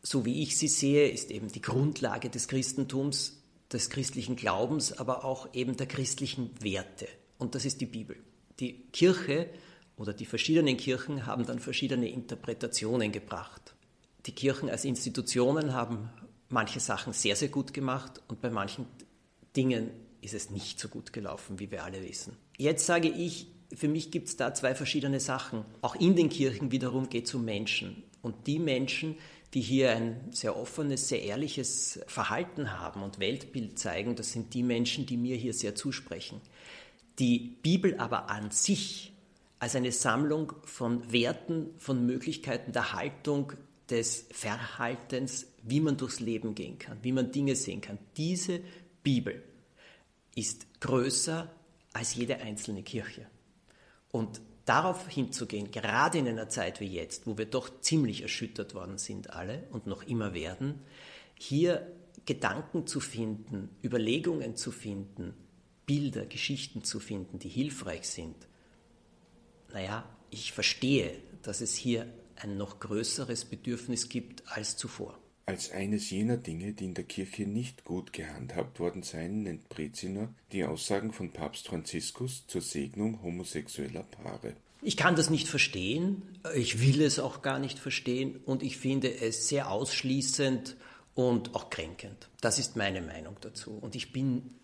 so 0.03 0.27
wie 0.27 0.43
ich 0.43 0.59
sie 0.59 0.69
sehe, 0.69 1.09
ist 1.09 1.31
eben 1.31 1.49
die 1.49 1.63
Grundlage 1.63 2.29
des 2.29 2.49
Christentums, 2.49 3.43
des 3.73 3.89
christlichen 3.89 4.37
Glaubens, 4.37 4.93
aber 4.93 5.25
auch 5.25 5.55
eben 5.55 5.79
der 5.79 5.87
christlichen 5.87 6.51
Werte. 6.61 7.09
Und 7.39 7.55
das 7.55 7.65
ist 7.65 7.81
die 7.81 7.87
Bibel. 7.87 8.17
Die 8.61 8.83
Kirche 8.93 9.49
oder 9.97 10.13
die 10.13 10.27
verschiedenen 10.27 10.77
Kirchen 10.77 11.25
haben 11.25 11.47
dann 11.47 11.61
verschiedene 11.61 12.11
Interpretationen 12.11 13.11
gebracht. 13.11 13.68
Die 14.29 14.35
Kirchen 14.35 14.69
als 14.69 14.85
Institutionen 14.85 15.73
haben 15.73 16.11
manche 16.51 16.81
Sachen 16.81 17.15
sehr, 17.15 17.35
sehr 17.35 17.49
gut 17.49 17.73
gemacht 17.73 18.21
und 18.29 18.43
bei 18.43 18.51
manchen 18.51 18.85
Dingen 19.57 19.91
ist 20.21 20.35
es 20.35 20.51
nicht 20.51 20.79
so 20.79 20.89
gut 20.89 21.15
gelaufen, 21.15 21.59
wie 21.59 21.71
wir 21.71 21.83
alle 21.83 22.07
wissen. 22.07 22.37
Jetzt 22.59 22.85
sage 22.85 23.09
ich, 23.09 23.47
für 23.75 23.89
mich 23.89 24.11
gibt 24.11 24.29
es 24.29 24.37
da 24.37 24.53
zwei 24.53 24.75
verschiedene 24.75 25.19
Sachen. 25.19 25.65
Auch 25.81 25.95
in 25.95 26.15
den 26.15 26.29
Kirchen 26.29 26.71
wiederum 26.71 27.09
geht 27.09 27.25
es 27.25 27.35
um 27.35 27.47
Menschen. 27.47 28.03
Und 28.21 28.47
die 28.47 28.59
Menschen, 28.59 29.17
die 29.55 29.63
hier 29.63 29.93
ein 29.93 30.31
sehr 30.31 30.59
offenes, 30.59 31.09
sehr 31.09 31.23
ehrliches 31.23 31.99
Verhalten 32.07 32.79
haben 32.79 33.03
und 33.03 33.21
Weltbild 33.21 33.79
zeigen, 33.79 34.15
das 34.15 34.33
sind 34.33 34.53
die 34.53 34.63
Menschen, 34.63 35.07
die 35.07 35.17
mir 35.17 35.37
hier 35.37 35.55
sehr 35.55 35.75
zusprechen. 35.75 36.43
Die 37.19 37.57
Bibel 37.63 37.97
aber 37.97 38.29
an 38.29 38.51
sich 38.51 39.15
als 39.59 39.75
eine 39.75 39.91
Sammlung 39.91 40.53
von 40.65 41.11
Werten, 41.13 41.71
von 41.79 42.05
Möglichkeiten 42.05 42.73
der 42.73 42.93
Haltung, 42.93 43.55
des 43.91 44.27
Verhaltens, 44.31 45.47
wie 45.63 45.81
man 45.81 45.97
durchs 45.97 46.21
Leben 46.21 46.55
gehen 46.55 46.79
kann, 46.79 46.99
wie 47.03 47.13
man 47.13 47.33
Dinge 47.33 47.57
sehen 47.57 47.81
kann. 47.81 47.99
Diese 48.17 48.61
Bibel 49.03 49.43
ist 50.35 50.81
größer 50.81 51.51
als 51.93 52.15
jede 52.15 52.39
einzelne 52.39 52.83
Kirche. 52.83 53.27
Und 54.11 54.41
darauf 54.65 55.09
hinzugehen, 55.09 55.71
gerade 55.71 56.19
in 56.19 56.29
einer 56.29 56.49
Zeit 56.49 56.81
wie 56.81 56.87
jetzt, 56.87 57.27
wo 57.27 57.39
wir 57.39 57.47
doch 57.47 57.81
ziemlich 57.81 58.23
erschüttert 58.23 58.75
worden 58.75 58.99
sind 58.99 59.31
alle 59.31 59.65
und 59.71 59.87
noch 59.87 60.03
immer 60.03 60.35
werden, 60.35 60.81
hier 61.35 61.91
Gedanken 62.27 62.87
zu 62.87 63.01
finden, 63.01 63.71
Überlegungen 63.83 64.57
zu 64.57 64.71
finden, 64.71 65.35
Bilder, 65.87 66.27
Geschichten 66.27 66.85
zu 66.85 67.01
finden, 67.01 67.39
die 67.39 67.49
hilfreich 67.49 68.07
sind. 68.07 68.37
Naja, 69.73 70.05
ich 70.31 70.53
verstehe, 70.53 71.17
dass 71.43 71.63
es 71.63 71.75
hier 71.75 72.07
ein 72.43 72.57
noch 72.57 72.81
größeres 72.81 73.45
Bedürfnis 73.45 74.09
gibt 74.09 74.43
als 74.49 74.77
zuvor. 74.77 75.19
Als 75.47 75.71
eines 75.71 76.11
jener 76.11 76.37
Dinge, 76.37 76.75
die 76.75 76.85
in 76.85 76.95
der 76.95 77.05
Kirche 77.05 77.47
nicht 77.47 77.85
gut 77.85 78.13
gehandhabt 78.13 78.81
worden 78.81 79.03
seien, 79.03 79.45
nennt 79.45 79.69
Breziner 79.71 80.35
die 80.53 80.65
Aussagen 80.65 81.13
von 81.13 81.33
Papst 81.33 81.69
Franziskus 81.69 82.47
zur 82.47 82.61
Segnung 82.61 83.23
homosexueller 83.23 84.03
Paare. 84.03 84.57
Ich 84.83 84.97
kann 84.97 85.17
das 85.17 85.31
nicht 85.31 85.49
verstehen, 85.49 86.23
ich 86.55 86.81
will 86.81 87.01
es 87.01 87.19
auch 87.19 87.43
gar 87.43 87.59
nicht 87.59 87.79
verstehen 87.79 88.37
und 88.45 88.63
ich 88.63 88.77
finde 88.77 89.11
es 89.11 89.49
sehr 89.49 89.71
ausschließend 89.71 90.77
und 91.15 91.55
auch 91.57 91.71
kränkend. 91.71 92.29
Das 92.41 92.59
ist 92.59 92.77
meine 92.77 93.01
Meinung 93.01 93.37
dazu. 93.41 93.73
Und 93.73 93.97
ich 93.97 94.13
bin, 94.13 94.55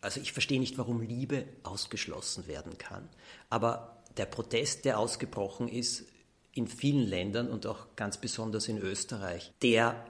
also 0.00 0.20
ich 0.20 0.32
verstehe 0.32 0.60
nicht, 0.60 0.78
warum 0.78 1.02
Liebe 1.02 1.44
ausgeschlossen 1.64 2.46
werden 2.46 2.78
kann. 2.78 3.08
Aber 3.50 4.02
der 4.16 4.26
Protest, 4.26 4.84
der 4.84 4.98
ausgebrochen 4.98 5.68
ist 5.68 6.04
in 6.52 6.66
vielen 6.66 7.06
Ländern 7.06 7.48
und 7.48 7.66
auch 7.66 7.94
ganz 7.96 8.18
besonders 8.18 8.68
in 8.68 8.78
Österreich, 8.78 9.52
der 9.62 10.04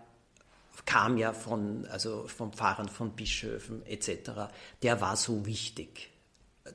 kam 0.86 1.18
ja 1.18 1.32
von, 1.32 1.86
also 1.86 2.26
vom 2.28 2.52
Fahren 2.52 2.88
von 2.88 3.12
Bischöfen 3.12 3.84
etc., 3.86 4.50
der 4.82 5.00
war 5.00 5.16
so 5.16 5.44
wichtig, 5.44 6.10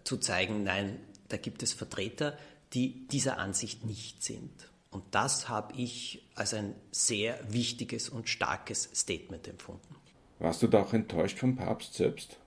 zu 0.04 0.18
zeigen, 0.18 0.64
nein, 0.64 1.00
da 1.30 1.38
gibt 1.38 1.64
es 1.64 1.74
Vertreter, 1.74 2.38
die 2.74 3.08
dieser 3.08 3.38
Ansicht 3.38 3.86
nicht 3.86 4.24
sind. 4.24 4.52
Und 4.92 5.04
das 5.12 5.50
habe 5.50 5.74
ich 5.76 6.24
als 6.36 6.54
ein 6.54 6.76
sehr 6.92 7.40
wichtiges 7.52 8.10
und 8.10 8.30
starkes 8.30 8.90
Statement 8.94 9.48
empfunden. 9.48 9.96
Warst 10.40 10.62
du 10.62 10.68
da 10.68 10.82
auch 10.82 10.94
enttäuscht 10.94 11.40
vom 11.40 11.56
Papst 11.56 11.96
selbst? 11.96 12.38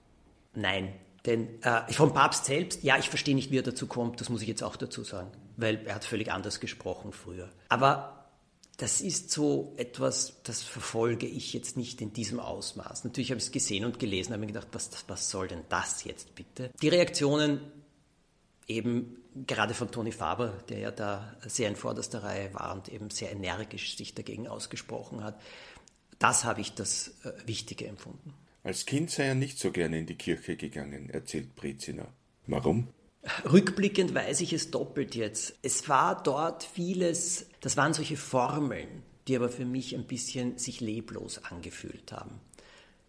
Nein, 0.53 0.93
denn 1.25 1.61
äh, 1.63 1.91
vom 1.91 2.13
Papst 2.13 2.45
selbst, 2.45 2.83
ja, 2.83 2.97
ich 2.97 3.09
verstehe 3.09 3.35
nicht, 3.35 3.51
wie 3.51 3.57
er 3.57 3.63
dazu 3.63 3.87
kommt, 3.87 4.21
das 4.21 4.29
muss 4.29 4.41
ich 4.41 4.47
jetzt 4.47 4.63
auch 4.63 4.77
dazu 4.77 5.03
sagen, 5.03 5.31
weil 5.57 5.85
er 5.85 5.95
hat 5.95 6.05
völlig 6.05 6.31
anders 6.31 6.59
gesprochen 6.59 7.11
früher. 7.11 7.49
Aber 7.67 8.25
das 8.77 9.01
ist 9.01 9.31
so 9.31 9.73
etwas, 9.77 10.41
das 10.43 10.61
verfolge 10.61 11.25
ich 11.25 11.51
jetzt 11.51 11.77
nicht 11.77 11.99
in 11.99 12.13
diesem 12.13 12.39
Ausmaß. 12.39 13.03
Natürlich 13.03 13.31
habe 13.31 13.39
ich 13.39 13.45
es 13.45 13.51
gesehen 13.51 13.85
und 13.85 13.99
gelesen, 13.99 14.33
habe 14.33 14.41
mir 14.41 14.47
gedacht, 14.47 14.67
was, 14.71 14.91
was 15.07 15.29
soll 15.29 15.47
denn 15.47 15.63
das 15.67 16.03
jetzt 16.03 16.35
bitte? 16.35 16.69
Die 16.81 16.87
Reaktionen 16.87 17.59
eben 18.67 19.17
gerade 19.47 19.73
von 19.73 19.89
Toni 19.89 20.11
Faber, 20.11 20.63
der 20.69 20.79
ja 20.79 20.91
da 20.91 21.35
sehr 21.45 21.69
in 21.69 21.75
vorderster 21.75 22.23
Reihe 22.23 22.53
war 22.53 22.73
und 22.73 22.89
eben 22.89 23.09
sehr 23.09 23.31
energisch 23.31 23.97
sich 23.97 24.13
dagegen 24.13 24.47
ausgesprochen 24.47 25.23
hat, 25.23 25.41
das 26.19 26.43
habe 26.43 26.61
ich 26.61 26.73
das 26.73 27.15
äh, 27.23 27.31
Wichtige 27.47 27.87
empfunden. 27.87 28.33
Als 28.63 28.85
Kind 28.85 29.09
sei 29.09 29.25
er 29.25 29.35
nicht 29.35 29.59
so 29.59 29.71
gerne 29.71 29.99
in 29.99 30.05
die 30.05 30.15
Kirche 30.15 30.55
gegangen, 30.55 31.09
erzählt 31.09 31.55
Brezina. 31.55 32.07
Warum? 32.47 32.89
Rückblickend 33.51 34.13
weiß 34.13 34.41
ich 34.41 34.53
es 34.53 34.71
doppelt 34.71 35.15
jetzt. 35.15 35.55
Es 35.61 35.89
war 35.89 36.21
dort 36.21 36.63
vieles, 36.63 37.47
das 37.61 37.77
waren 37.77 37.93
solche 37.93 38.17
Formeln, 38.17 39.03
die 39.27 39.35
aber 39.35 39.49
für 39.49 39.65
mich 39.65 39.95
ein 39.95 40.05
bisschen 40.05 40.57
sich 40.57 40.79
leblos 40.79 41.43
angefühlt 41.43 42.11
haben. 42.11 42.39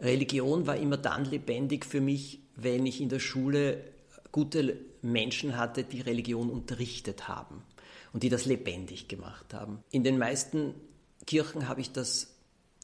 Religion 0.01 0.67
war 0.67 0.77
immer 0.77 0.97
dann 0.97 1.25
lebendig 1.25 1.85
für 1.85 2.01
mich, 2.01 2.41
wenn 2.57 2.87
ich 2.87 3.01
in 3.01 3.09
der 3.09 3.21
Schule 3.21 3.85
gute 4.33 4.79
Menschen 5.03 5.57
hatte, 5.57 5.85
die 5.85 6.01
Religion 6.01 6.51
unterrichtet 6.51 7.29
haben 7.29 7.63
und 8.13 8.23
die 8.23 8.29
das 8.29 8.47
lebendig 8.47 9.09
gemacht 9.09 9.55
haben. 9.55 9.83
In 9.91 10.05
den 10.05 10.19
meisten 10.19 10.75
Kirchen 11.27 11.69
habe 11.69 11.81
ich 11.81 11.93
das 11.93 12.38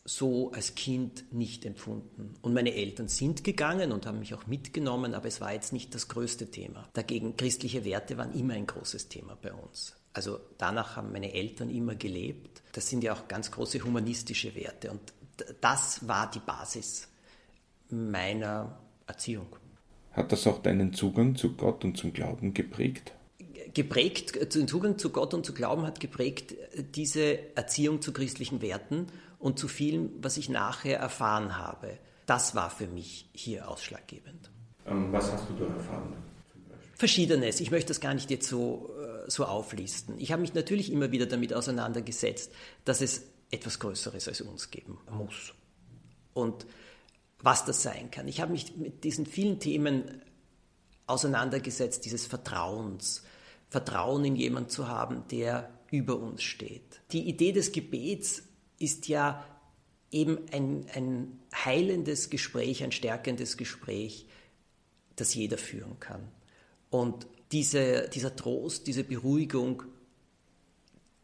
so 0.04 0.52
als 0.52 0.74
Kind 0.74 1.32
nicht 1.32 1.64
empfunden. 1.64 2.34
Und 2.42 2.52
meine 2.52 2.74
Eltern 2.74 3.08
sind 3.08 3.42
gegangen 3.42 3.90
und 3.90 4.04
haben 4.04 4.18
mich 4.18 4.34
auch 4.34 4.46
mitgenommen, 4.46 5.14
aber 5.14 5.28
es 5.28 5.40
war 5.40 5.52
jetzt 5.52 5.72
nicht 5.72 5.94
das 5.94 6.08
größte 6.08 6.50
Thema. 6.50 6.86
Dagegen 6.92 7.36
christliche 7.36 7.84
Werte 7.84 8.18
waren 8.18 8.34
immer 8.34 8.54
ein 8.54 8.66
großes 8.66 9.08
Thema 9.08 9.36
bei 9.40 9.52
uns. 9.52 9.96
Also 10.12 10.38
danach 10.58 10.96
haben 10.96 11.10
meine 11.10 11.32
Eltern 11.32 11.70
immer 11.70 11.94
gelebt. 11.94 12.62
Das 12.72 12.88
sind 12.88 13.02
ja 13.02 13.14
auch 13.14 13.26
ganz 13.28 13.50
große 13.50 13.82
humanistische 13.82 14.54
Werte 14.54 14.90
und 14.90 15.00
das 15.60 16.06
war 16.06 16.30
die 16.30 16.38
Basis 16.38 17.08
meiner 17.88 18.78
Erziehung. 19.06 19.46
Hat 20.12 20.30
das 20.30 20.46
auch 20.46 20.62
deinen 20.62 20.92
Zugang 20.92 21.34
zu 21.34 21.56
Gott 21.56 21.84
und 21.84 21.96
zum 21.96 22.12
Glauben 22.12 22.54
geprägt? 22.54 23.12
Geprägt, 23.72 24.54
den 24.54 24.68
Zugang 24.68 24.98
zu 24.98 25.10
Gott 25.10 25.34
und 25.34 25.44
zu 25.44 25.52
Glauben 25.52 25.82
hat 25.82 25.98
geprägt 25.98 26.54
diese 26.94 27.56
Erziehung 27.56 28.00
zu 28.00 28.12
christlichen 28.12 28.62
Werten 28.62 29.08
und 29.44 29.58
zu 29.58 29.68
vielem, 29.68 30.10
was 30.22 30.38
ich 30.38 30.48
nachher 30.48 30.98
erfahren 30.98 31.58
habe. 31.58 31.98
Das 32.24 32.54
war 32.54 32.70
für 32.70 32.86
mich 32.86 33.28
hier 33.34 33.68
ausschlaggebend. 33.68 34.50
Ähm, 34.86 35.12
was 35.12 35.30
hast 35.30 35.50
du 35.50 35.52
da 35.62 35.66
erfahren? 35.66 36.14
Verschiedenes. 36.94 37.60
Ich 37.60 37.70
möchte 37.70 37.88
das 37.88 38.00
gar 38.00 38.14
nicht 38.14 38.30
jetzt 38.30 38.48
so, 38.48 38.90
äh, 38.98 39.30
so 39.30 39.44
auflisten. 39.44 40.18
Ich 40.18 40.32
habe 40.32 40.40
mich 40.40 40.54
natürlich 40.54 40.90
immer 40.90 41.12
wieder 41.12 41.26
damit 41.26 41.52
auseinandergesetzt, 41.52 42.52
dass 42.86 43.02
es 43.02 43.26
etwas 43.50 43.78
Größeres 43.80 44.28
als 44.28 44.40
uns 44.40 44.70
geben 44.70 44.96
muss. 45.10 45.52
Und 46.32 46.64
was 47.38 47.66
das 47.66 47.82
sein 47.82 48.10
kann. 48.10 48.26
Ich 48.28 48.40
habe 48.40 48.50
mich 48.50 48.78
mit 48.78 49.04
diesen 49.04 49.26
vielen 49.26 49.60
Themen 49.60 50.22
auseinandergesetzt, 51.06 52.06
dieses 52.06 52.24
Vertrauens, 52.24 53.22
Vertrauen 53.68 54.24
in 54.24 54.36
jemanden 54.36 54.70
zu 54.70 54.88
haben, 54.88 55.28
der 55.30 55.68
über 55.90 56.16
uns 56.16 56.42
steht. 56.42 57.02
Die 57.12 57.28
Idee 57.28 57.52
des 57.52 57.72
Gebets 57.72 58.44
ist 58.84 59.08
ja 59.08 59.44
eben 60.10 60.38
ein, 60.52 60.86
ein 60.94 61.40
heilendes 61.54 62.30
Gespräch, 62.30 62.84
ein 62.84 62.92
stärkendes 62.92 63.56
Gespräch, 63.56 64.26
das 65.16 65.34
jeder 65.34 65.58
führen 65.58 65.98
kann. 66.00 66.28
Und 66.90 67.26
diese, 67.52 68.08
dieser 68.08 68.36
Trost, 68.36 68.86
diese 68.86 69.04
Beruhigung, 69.04 69.82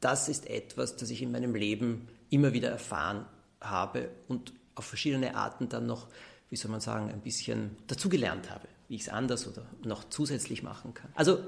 das 0.01 0.29
ist 0.29 0.49
etwas, 0.49 0.97
das 0.97 1.11
ich 1.11 1.23
in 1.23 1.31
meinem 1.31 1.55
Leben 1.55 2.09
immer 2.31 2.53
wieder 2.53 2.71
erfahren 2.71 3.27
habe 3.61 4.11
und 4.29 4.53
auf 4.75 4.87
verschiedene 4.87 5.35
Arten 5.37 5.69
dann 5.69 5.87
noch, 5.87 6.09
wie 6.49 6.57
soll 6.57 6.71
man 6.71 6.81
sagen, 6.81 7.11
ein 7.11 7.21
bisschen 7.21 7.77
dazugelernt 7.87 8.51
habe, 8.51 8.67
wie 8.89 8.97
ich 8.97 9.03
es 9.03 9.09
anders 9.09 9.47
oder 9.47 9.67
noch 9.85 10.09
zusätzlich 10.09 10.63
machen 10.63 10.95
kann. 10.95 11.13
Also 11.15 11.39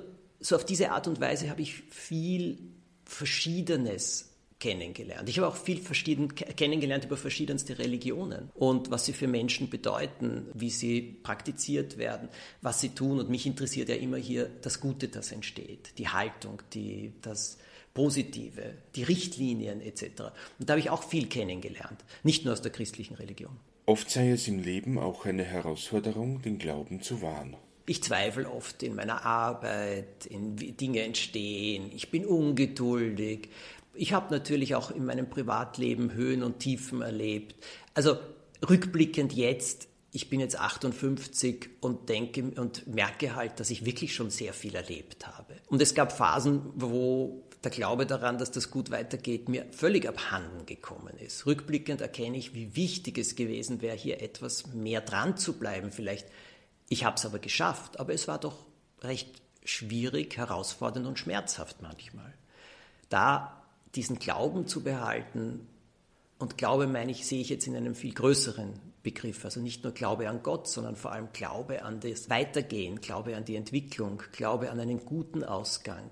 so 0.40 0.57
auf 0.57 0.64
diese 0.64 0.90
Art 0.90 1.09
und 1.09 1.20
Weise 1.20 1.48
habe 1.48 1.62
ich 1.62 1.83
viel 1.90 2.59
Verschiedenes 3.05 4.32
kennengelernt. 4.62 5.29
Ich 5.29 5.38
habe 5.38 5.48
auch 5.48 5.57
viel 5.57 5.79
verschieden, 5.79 6.33
kennengelernt 6.37 7.05
über 7.05 7.16
verschiedenste 7.16 7.81
Religionen 7.81 8.48
und 8.55 8.92
was 8.92 9.05
sie 9.05 9.12
für 9.12 9.27
Menschen 9.27 9.68
bedeuten, 9.68 10.46
wie 10.55 10.70
sie 10.70 11.03
praktiziert 11.25 11.98
werden, 11.98 12.29
was 12.61 12.81
sie 12.81 12.90
tun. 12.90 13.18
Und 13.18 13.29
mich 13.29 13.44
interessiert 13.44 13.88
ja 13.88 13.96
immer 13.96 14.18
hier 14.18 14.48
das 14.62 14.79
Gute, 14.79 15.09
das 15.09 15.33
entsteht, 15.33 15.98
die 15.98 16.09
Haltung, 16.09 16.62
die, 16.75 17.12
das 17.22 17.59
Positive, 17.92 18.75
die 18.94 19.03
Richtlinien 19.03 19.81
etc. 19.81 20.31
Und 20.61 20.68
da 20.68 20.75
habe 20.75 20.81
ich 20.81 20.90
auch 20.90 21.03
viel 21.03 21.27
kennengelernt, 21.27 21.98
nicht 22.22 22.44
nur 22.44 22.53
aus 22.53 22.62
der 22.62 22.70
christlichen 22.70 23.14
Religion. 23.14 23.57
Oft 23.87 24.11
sei 24.11 24.31
es 24.31 24.46
im 24.46 24.61
Leben 24.61 24.96
auch 24.96 25.27
eine 25.27 25.42
Herausforderung, 25.42 26.40
den 26.40 26.59
Glauben 26.59 27.03
zu 27.03 27.20
wahren. 27.20 27.57
Ich 27.85 28.01
zweifle 28.05 28.48
oft 28.48 28.85
in 28.85 28.94
meiner 28.94 29.27
Arbeit, 29.27 30.27
in 30.27 30.61
wie 30.61 30.70
Dinge 30.70 31.01
entstehen. 31.01 31.90
Ich 31.92 32.12
bin 32.12 32.25
ungeduldig. 32.25 33.48
Ich 33.94 34.12
habe 34.12 34.35
natürlich 34.35 34.74
auch 34.74 34.90
in 34.90 35.05
meinem 35.05 35.28
Privatleben 35.28 36.14
Höhen 36.14 36.42
und 36.42 36.61
Tiefen 36.61 37.02
erlebt. 37.02 37.55
Also 37.94 38.18
rückblickend 38.68 39.33
jetzt, 39.33 39.88
ich 40.12 40.28
bin 40.31 40.40
jetzt 40.40 40.59
58 40.59 41.70
und 41.81 42.09
denke 42.09 42.42
und 42.61 42.87
merke 42.87 43.35
halt, 43.35 43.61
dass 43.61 43.70
ich 43.70 43.85
wirklich 43.85 44.14
schon 44.14 44.31
sehr 44.31 44.52
viel 44.52 44.74
erlebt 44.74 45.26
habe. 45.26 45.57
Und 45.68 45.83
es 45.83 45.94
gab 45.94 46.12
Phasen, 46.12 46.62
wo 46.74 47.44
der 47.64 47.70
Glaube 47.70 48.07
daran, 48.07 48.38
dass 48.38 48.50
das 48.50 48.70
gut 48.70 48.90
weitergeht, 48.90 49.48
mir 49.48 49.66
völlig 49.70 50.09
abhanden 50.09 50.66
gekommen 50.66 51.16
ist. 51.18 51.46
Rückblickend 51.46 52.00
erkenne 52.00 52.37
ich, 52.37 52.55
wie 52.55 52.74
wichtig 52.74 53.18
es 53.18 53.37
gewesen 53.37 53.81
wäre, 53.81 53.96
hier 53.96 54.20
etwas 54.20 54.66
mehr 54.74 55.00
dran 55.00 55.37
zu 55.37 55.59
bleiben. 55.59 55.92
Vielleicht, 55.92 56.26
ich 56.88 57.05
habe 57.05 57.16
es 57.16 57.24
aber 57.24 57.38
geschafft, 57.38 58.00
aber 58.00 58.12
es 58.12 58.26
war 58.26 58.38
doch 58.38 58.66
recht 59.02 59.42
schwierig, 59.64 60.37
herausfordernd 60.37 61.07
und 61.07 61.18
schmerzhaft 61.18 61.83
manchmal. 61.83 62.35
Da 63.09 63.62
diesen 63.94 64.18
Glauben 64.18 64.66
zu 64.66 64.83
behalten, 64.83 65.66
und 66.42 66.59
Glaube 66.59 66.88
meine 66.88 67.12
ich, 67.12 67.24
sehe 67.24 67.40
ich 67.40 67.50
jetzt 67.50 67.68
in 67.68 67.76
einem 67.76 67.94
viel 67.94 68.12
größeren 68.12 68.72
Begriff. 69.05 69.44
Also 69.44 69.61
nicht 69.61 69.85
nur 69.85 69.92
Glaube 69.92 70.28
an 70.28 70.42
Gott, 70.42 70.66
sondern 70.66 70.96
vor 70.96 71.12
allem 71.12 71.28
Glaube 71.33 71.85
an 71.85 72.00
das 72.00 72.31
Weitergehen, 72.31 73.00
Glaube 73.00 73.37
an 73.37 73.44
die 73.44 73.55
Entwicklung, 73.55 74.20
Glaube 74.33 74.72
an 74.72 74.81
einen 74.81 75.05
guten 75.05 75.44
Ausgang, 75.44 76.11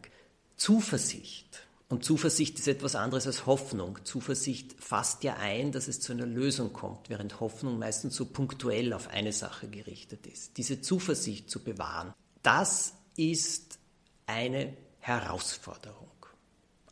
Zuversicht. 0.56 1.66
Und 1.88 2.04
Zuversicht 2.04 2.60
ist 2.60 2.68
etwas 2.68 2.94
anderes 2.94 3.26
als 3.26 3.46
Hoffnung. 3.46 3.98
Zuversicht 4.04 4.80
fasst 4.80 5.24
ja 5.24 5.34
ein, 5.40 5.72
dass 5.72 5.88
es 5.88 5.98
zu 5.98 6.12
einer 6.12 6.26
Lösung 6.26 6.72
kommt, 6.72 7.10
während 7.10 7.40
Hoffnung 7.40 7.80
meistens 7.80 8.14
so 8.14 8.26
punktuell 8.26 8.92
auf 8.92 9.08
eine 9.08 9.32
Sache 9.32 9.66
gerichtet 9.66 10.28
ist. 10.28 10.56
Diese 10.56 10.80
Zuversicht 10.80 11.50
zu 11.50 11.64
bewahren, 11.64 12.14
das 12.44 12.94
ist 13.16 13.80
eine 14.26 14.76
Herausforderung. 15.00 16.19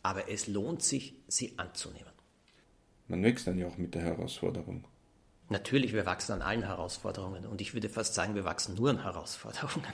Aber 0.03 0.31
es 0.31 0.47
lohnt 0.47 0.83
sich, 0.83 1.15
sie 1.27 1.59
anzunehmen. 1.59 2.13
Man 3.09 3.23
wächst 3.23 3.47
dann 3.47 3.59
ja 3.59 3.67
auch 3.67 3.79
mit 3.79 3.95
der 3.95 4.03
Herausforderung. 4.03 4.85
Natürlich, 5.49 5.95
wir 5.95 6.05
wachsen 6.05 6.33
an 6.33 6.43
allen 6.43 6.63
Herausforderungen 6.63 7.47
und 7.47 7.61
ich 7.61 7.73
würde 7.73 7.89
fast 7.89 8.15
sagen, 8.15 8.35
wir 8.35 8.45
wachsen 8.45 8.75
nur 8.75 8.91
an 8.91 9.03
Herausforderungen. 9.03 9.93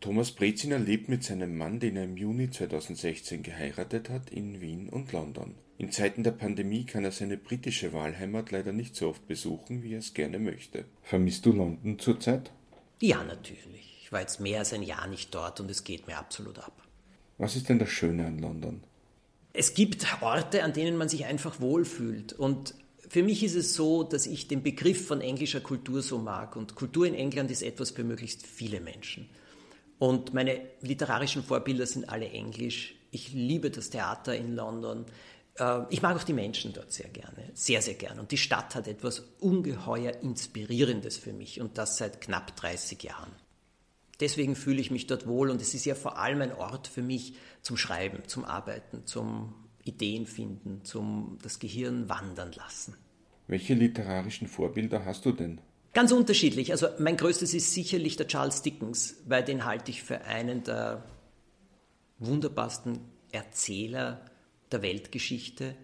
Thomas 0.00 0.32
Breziner 0.32 0.78
lebt 0.78 1.08
mit 1.08 1.24
seinem 1.24 1.56
Mann, 1.56 1.80
den 1.80 1.96
er 1.96 2.04
im 2.04 2.16
Juni 2.16 2.50
2016 2.50 3.42
geheiratet 3.42 4.10
hat, 4.10 4.30
in 4.30 4.60
Wien 4.60 4.88
und 4.88 5.12
London. 5.12 5.54
In 5.78 5.92
Zeiten 5.92 6.22
der 6.22 6.32
Pandemie 6.32 6.84
kann 6.84 7.04
er 7.04 7.12
seine 7.12 7.36
britische 7.36 7.92
Wahlheimat 7.92 8.50
leider 8.50 8.72
nicht 8.72 8.96
so 8.96 9.08
oft 9.08 9.26
besuchen, 9.26 9.82
wie 9.82 9.94
er 9.94 10.00
es 10.00 10.12
gerne 10.12 10.38
möchte. 10.38 10.84
Vermisst 11.02 11.46
du 11.46 11.52
London 11.52 11.98
zurzeit? 11.98 12.52
Ja, 13.00 13.24
natürlich. 13.24 14.00
Ich 14.02 14.12
war 14.12 14.20
jetzt 14.20 14.40
mehr 14.40 14.58
als 14.58 14.72
ein 14.72 14.82
Jahr 14.82 15.06
nicht 15.06 15.34
dort 15.34 15.60
und 15.60 15.70
es 15.70 15.84
geht 15.84 16.06
mir 16.06 16.18
absolut 16.18 16.58
ab. 16.58 16.82
Was 17.38 17.56
ist 17.56 17.68
denn 17.68 17.78
das 17.78 17.88
Schöne 17.88 18.26
an 18.26 18.38
London? 18.38 18.82
Es 19.56 19.72
gibt 19.72 20.04
Orte, 20.20 20.64
an 20.64 20.72
denen 20.72 20.96
man 20.96 21.08
sich 21.08 21.24
einfach 21.26 21.60
wohlfühlt. 21.60 22.32
Und 22.32 22.74
für 23.08 23.22
mich 23.22 23.44
ist 23.44 23.54
es 23.54 23.74
so, 23.74 24.02
dass 24.02 24.26
ich 24.26 24.48
den 24.48 24.64
Begriff 24.64 25.06
von 25.06 25.20
englischer 25.20 25.60
Kultur 25.60 26.02
so 26.02 26.18
mag. 26.18 26.56
Und 26.56 26.74
Kultur 26.74 27.06
in 27.06 27.14
England 27.14 27.52
ist 27.52 27.62
etwas 27.62 27.92
für 27.92 28.02
möglichst 28.02 28.44
viele 28.44 28.80
Menschen. 28.80 29.30
Und 30.00 30.34
meine 30.34 30.60
literarischen 30.80 31.44
Vorbilder 31.44 31.86
sind 31.86 32.08
alle 32.08 32.28
englisch. 32.28 32.96
Ich 33.12 33.32
liebe 33.32 33.70
das 33.70 33.90
Theater 33.90 34.34
in 34.34 34.56
London. 34.56 35.06
Äh, 35.56 35.82
ich 35.90 36.02
mag 36.02 36.16
auch 36.16 36.24
die 36.24 36.32
Menschen 36.32 36.72
dort 36.72 36.92
sehr 36.92 37.08
gerne, 37.08 37.50
sehr, 37.54 37.80
sehr 37.80 37.94
gerne. 37.94 38.20
Und 38.20 38.32
die 38.32 38.38
Stadt 38.38 38.74
hat 38.74 38.88
etwas 38.88 39.20
ungeheuer 39.38 40.14
Inspirierendes 40.20 41.16
für 41.16 41.32
mich 41.32 41.60
und 41.60 41.78
das 41.78 41.96
seit 41.96 42.20
knapp 42.20 42.56
30 42.56 43.00
Jahren. 43.04 43.30
Deswegen 44.20 44.54
fühle 44.54 44.80
ich 44.80 44.90
mich 44.90 45.06
dort 45.06 45.26
wohl 45.26 45.50
und 45.50 45.60
es 45.60 45.74
ist 45.74 45.84
ja 45.84 45.94
vor 45.94 46.18
allem 46.18 46.40
ein 46.40 46.52
Ort 46.52 46.86
für 46.86 47.02
mich 47.02 47.34
zum 47.62 47.76
Schreiben, 47.76 48.22
zum 48.26 48.44
Arbeiten, 48.44 49.06
zum 49.06 49.54
Ideen 49.82 50.26
finden, 50.26 50.84
zum 50.84 51.38
das 51.42 51.58
Gehirn 51.58 52.08
wandern 52.08 52.52
lassen. 52.52 52.94
Welche 53.46 53.74
literarischen 53.74 54.48
Vorbilder 54.48 55.04
hast 55.04 55.24
du 55.26 55.32
denn? 55.32 55.60
Ganz 55.92 56.10
unterschiedlich. 56.10 56.72
Also 56.72 56.88
mein 56.98 57.16
größtes 57.16 57.54
ist 57.54 57.72
sicherlich 57.72 58.16
der 58.16 58.26
Charles 58.26 58.62
Dickens, 58.62 59.16
weil 59.26 59.44
den 59.44 59.64
halte 59.64 59.90
ich 59.90 60.02
für 60.02 60.22
einen 60.22 60.64
der 60.64 61.04
wunderbarsten 62.18 63.00
Erzähler 63.30 64.24
der 64.72 64.82
Weltgeschichte. 64.82 65.76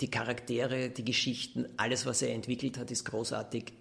Die 0.00 0.10
Charaktere, 0.10 0.90
die 0.90 1.04
Geschichten, 1.04 1.66
alles, 1.76 2.06
was 2.06 2.22
er 2.22 2.34
entwickelt 2.34 2.78
hat, 2.78 2.90
ist 2.90 3.04
großartig 3.04 3.72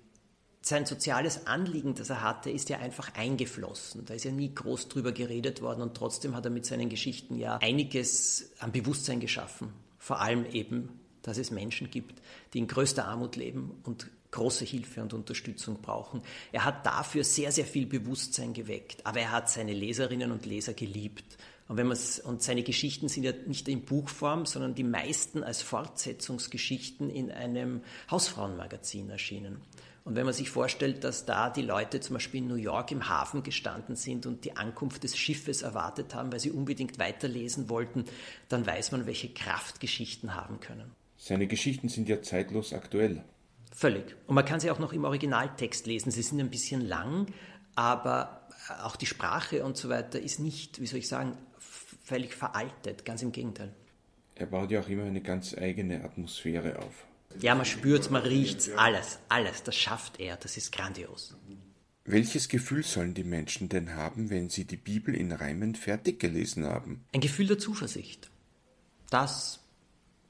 sein 0.62 0.86
soziales 0.86 1.48
Anliegen, 1.48 1.96
das 1.96 2.12
er 2.12 2.22
hatte, 2.22 2.52
ist 2.52 2.70
ja 2.70 2.78
einfach 2.78 3.16
eingeflossen. 3.16 4.06
Da 4.06 4.14
ist 4.14 4.26
ja 4.26 4.32
nie 4.32 4.54
groß 4.54 4.90
drüber 4.90 5.12
geredet 5.12 5.62
worden 5.62 5.82
und 5.82 5.96
trotzdem 5.96 6.36
hat 6.36 6.46
er 6.46 6.52
mit 6.52 6.66
seinen 6.66 6.90
Geschichten 6.90 7.36
ja 7.38 7.58
einiges 7.58 8.52
an 8.60 8.72
Bewusstsein 8.72 9.20
geschaffen. 9.20 9.74
Vor 9.98 10.22
allem 10.22 10.46
eben, 10.46 11.00
dass 11.24 11.38
es 11.38 11.52
Menschen 11.52 11.90
gibt, 11.90 12.22
die 12.54 12.60
in 12.60 12.68
größter 12.68 13.06
Armut 13.08 13.36
leben 13.36 13.72
und 13.84 14.08
große 14.30 14.64
Hilfe 14.66 15.02
und 15.02 15.14
Unterstützung 15.14 15.82
brauchen. 15.82 16.22
Er 16.52 16.64
hat 16.64 16.86
dafür 16.86 17.24
sehr, 17.24 17.52
sehr 17.52 17.66
viel 17.66 17.86
Bewusstsein 17.86 18.54
geweckt, 18.54 19.06
aber 19.06 19.20
er 19.20 19.32
hat 19.32 19.50
seine 19.50 19.74
Leserinnen 19.74 20.32
und 20.32 20.46
Leser 20.46 20.74
geliebt. 20.74 21.38
Und, 21.68 21.78
wenn 21.78 21.88
und 21.88 22.44
seine 22.44 22.64
Geschichten 22.64 23.08
sind 23.08 23.24
ja 23.24 23.32
nicht 23.46 23.70
in 23.70 23.86
Buchform, 23.86 24.46
sondern 24.46 24.76
die 24.76 24.84
meisten 24.84 25.44
als 25.44 25.62
Fortsetzungsgeschichten 25.62 27.10
in 27.10 27.32
einem 27.32 27.82
Hausfrauenmagazin 28.10 29.10
erschienen. 29.10 29.62
Und 30.04 30.16
wenn 30.16 30.26
man 30.26 30.34
sich 30.34 30.50
vorstellt, 30.50 31.04
dass 31.04 31.26
da 31.26 31.50
die 31.50 31.62
Leute 31.62 32.00
zum 32.00 32.16
Beispiel 32.16 32.42
in 32.42 32.48
New 32.48 32.56
York 32.56 32.92
im 32.92 33.08
Hafen 33.08 33.44
gestanden 33.44 33.96
sind 33.96 34.26
und 34.26 34.46
die 34.46 34.58
Ankunft 34.58 35.04
des 35.04 35.16
Schiffes 35.16 35.62
erwartet 35.62 36.16
haben, 36.16 36.32
weil 36.32 36.40
sie 36.40 36.52
unbedingt 36.52 36.98
weiterlesen 36.98 37.70
wollten, 37.70 38.06
dann 38.50 38.66
weiß 38.66 38.92
man, 38.94 39.06
welche 39.06 39.30
Kraft 39.30 39.80
Geschichten 39.80 40.34
haben 40.34 40.60
können. 40.60 40.92
Seine 41.18 41.46
Geschichten 41.46 41.88
sind 41.88 42.10
ja 42.10 42.22
zeitlos 42.24 42.74
aktuell. 42.74 43.24
Völlig. 43.72 44.16
Und 44.26 44.34
man 44.34 44.44
kann 44.44 44.60
sie 44.60 44.72
auch 44.72 44.80
noch 44.80 44.92
im 44.92 45.06
Originaltext 45.06 45.86
lesen. 45.86 46.10
Sie 46.10 46.24
sind 46.24 46.40
ein 46.40 46.50
bisschen 46.50 46.82
lang, 46.82 47.28
aber 47.76 48.48
auch 48.84 48.96
die 48.96 49.06
Sprache 49.06 49.64
und 49.64 49.78
so 49.78 49.90
weiter 49.90 50.20
ist 50.20 50.40
nicht, 50.40 50.82
wie 50.82 50.88
soll 50.88 51.00
ich 51.00 51.08
sagen, 51.08 51.38
völlig 51.60 52.34
veraltet. 52.34 53.06
Ganz 53.06 53.22
im 53.22 53.32
Gegenteil. 53.32 53.72
Er 54.34 54.48
baut 54.48 54.72
ja 54.72 54.82
auch 54.82 54.90
immer 54.90 55.04
eine 55.04 55.22
ganz 55.22 55.56
eigene 55.56 56.04
Atmosphäre 56.04 56.80
auf. 56.80 57.06
Ja, 57.40 57.56
man 57.56 57.66
spürt 57.66 58.12
man 58.12 58.24
riecht's, 58.24 58.70
alles, 58.76 59.20
alles, 59.30 59.64
das 59.64 59.76
schafft 59.76 60.20
er, 60.20 60.38
das 60.38 60.58
ist 60.58 60.72
grandios. 60.72 61.36
Welches 62.04 62.50
Gefühl 62.50 62.84
sollen 62.84 63.14
die 63.14 63.24
Menschen 63.24 63.70
denn 63.70 63.96
haben, 63.96 64.30
wenn 64.30 64.50
sie 64.50 64.66
die 64.66 64.78
Bibel 64.78 65.14
in 65.16 65.32
Reimen 65.32 65.76
fertig 65.76 66.20
gelesen 66.20 66.66
haben? 66.66 67.06
Ein 67.14 67.22
Gefühl 67.22 67.48
der 67.48 67.60
Zuversicht. 67.60 68.32
Das 69.10 69.60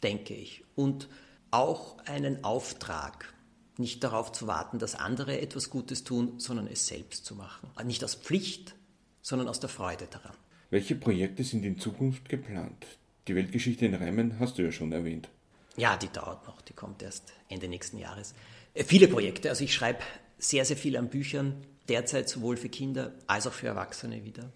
denke 0.04 0.34
ich. 0.34 0.64
Und 0.76 1.08
auch 1.50 1.98
einen 2.06 2.44
Auftrag, 2.44 3.34
nicht 3.78 4.04
darauf 4.04 4.32
zu 4.32 4.48
warten, 4.48 4.80
dass 4.80 4.96
andere 4.96 5.40
etwas 5.40 5.70
Gutes 5.70 6.04
tun, 6.04 6.40
sondern 6.40 6.68
es 6.68 6.88
selbst 6.88 7.26
zu 7.26 7.36
machen. 7.36 7.70
Nicht 7.86 8.04
aus 8.04 8.16
Pflicht, 8.16 8.76
sondern 9.22 9.48
aus 9.48 9.60
der 9.60 9.70
Freude 9.70 10.08
daran. 10.10 10.36
Welche 10.70 10.96
Projekte 10.96 11.44
sind 11.44 11.64
in 11.64 11.80
Zukunft 11.80 12.30
geplant? 12.30 12.86
Die 13.28 13.36
Weltgeschichte 13.36 13.86
in 13.86 13.94
Reimen 13.94 14.40
hast 14.40 14.58
du 14.58 14.64
ja 14.64 14.72
schon 14.72 14.92
erwähnt. 14.92 15.30
Ja, 15.78 15.96
die 15.98 16.10
dauert 16.10 16.46
noch, 16.48 16.62
die 16.62 16.74
kommt 16.74 17.02
erst 17.02 17.34
Ende 17.48 17.68
nächsten 17.68 17.98
Jahres. 17.98 18.34
Äh, 18.74 18.84
viele 18.84 19.08
Projekte, 19.08 19.50
also 19.50 19.64
ich 19.64 19.74
schreibe 19.74 20.00
sehr, 20.38 20.66
sehr 20.66 20.78
viel 20.78 20.98
an 20.98 21.10
Büchern, 21.10 21.66
derzeit 21.88 22.30
sowohl 22.30 22.58
für 22.58 22.70
Kinder 22.70 23.14
als 23.28 23.48
auch 23.48 23.54
für 23.54 23.68
Erwachsene 23.68 24.24
wieder. 24.24 24.52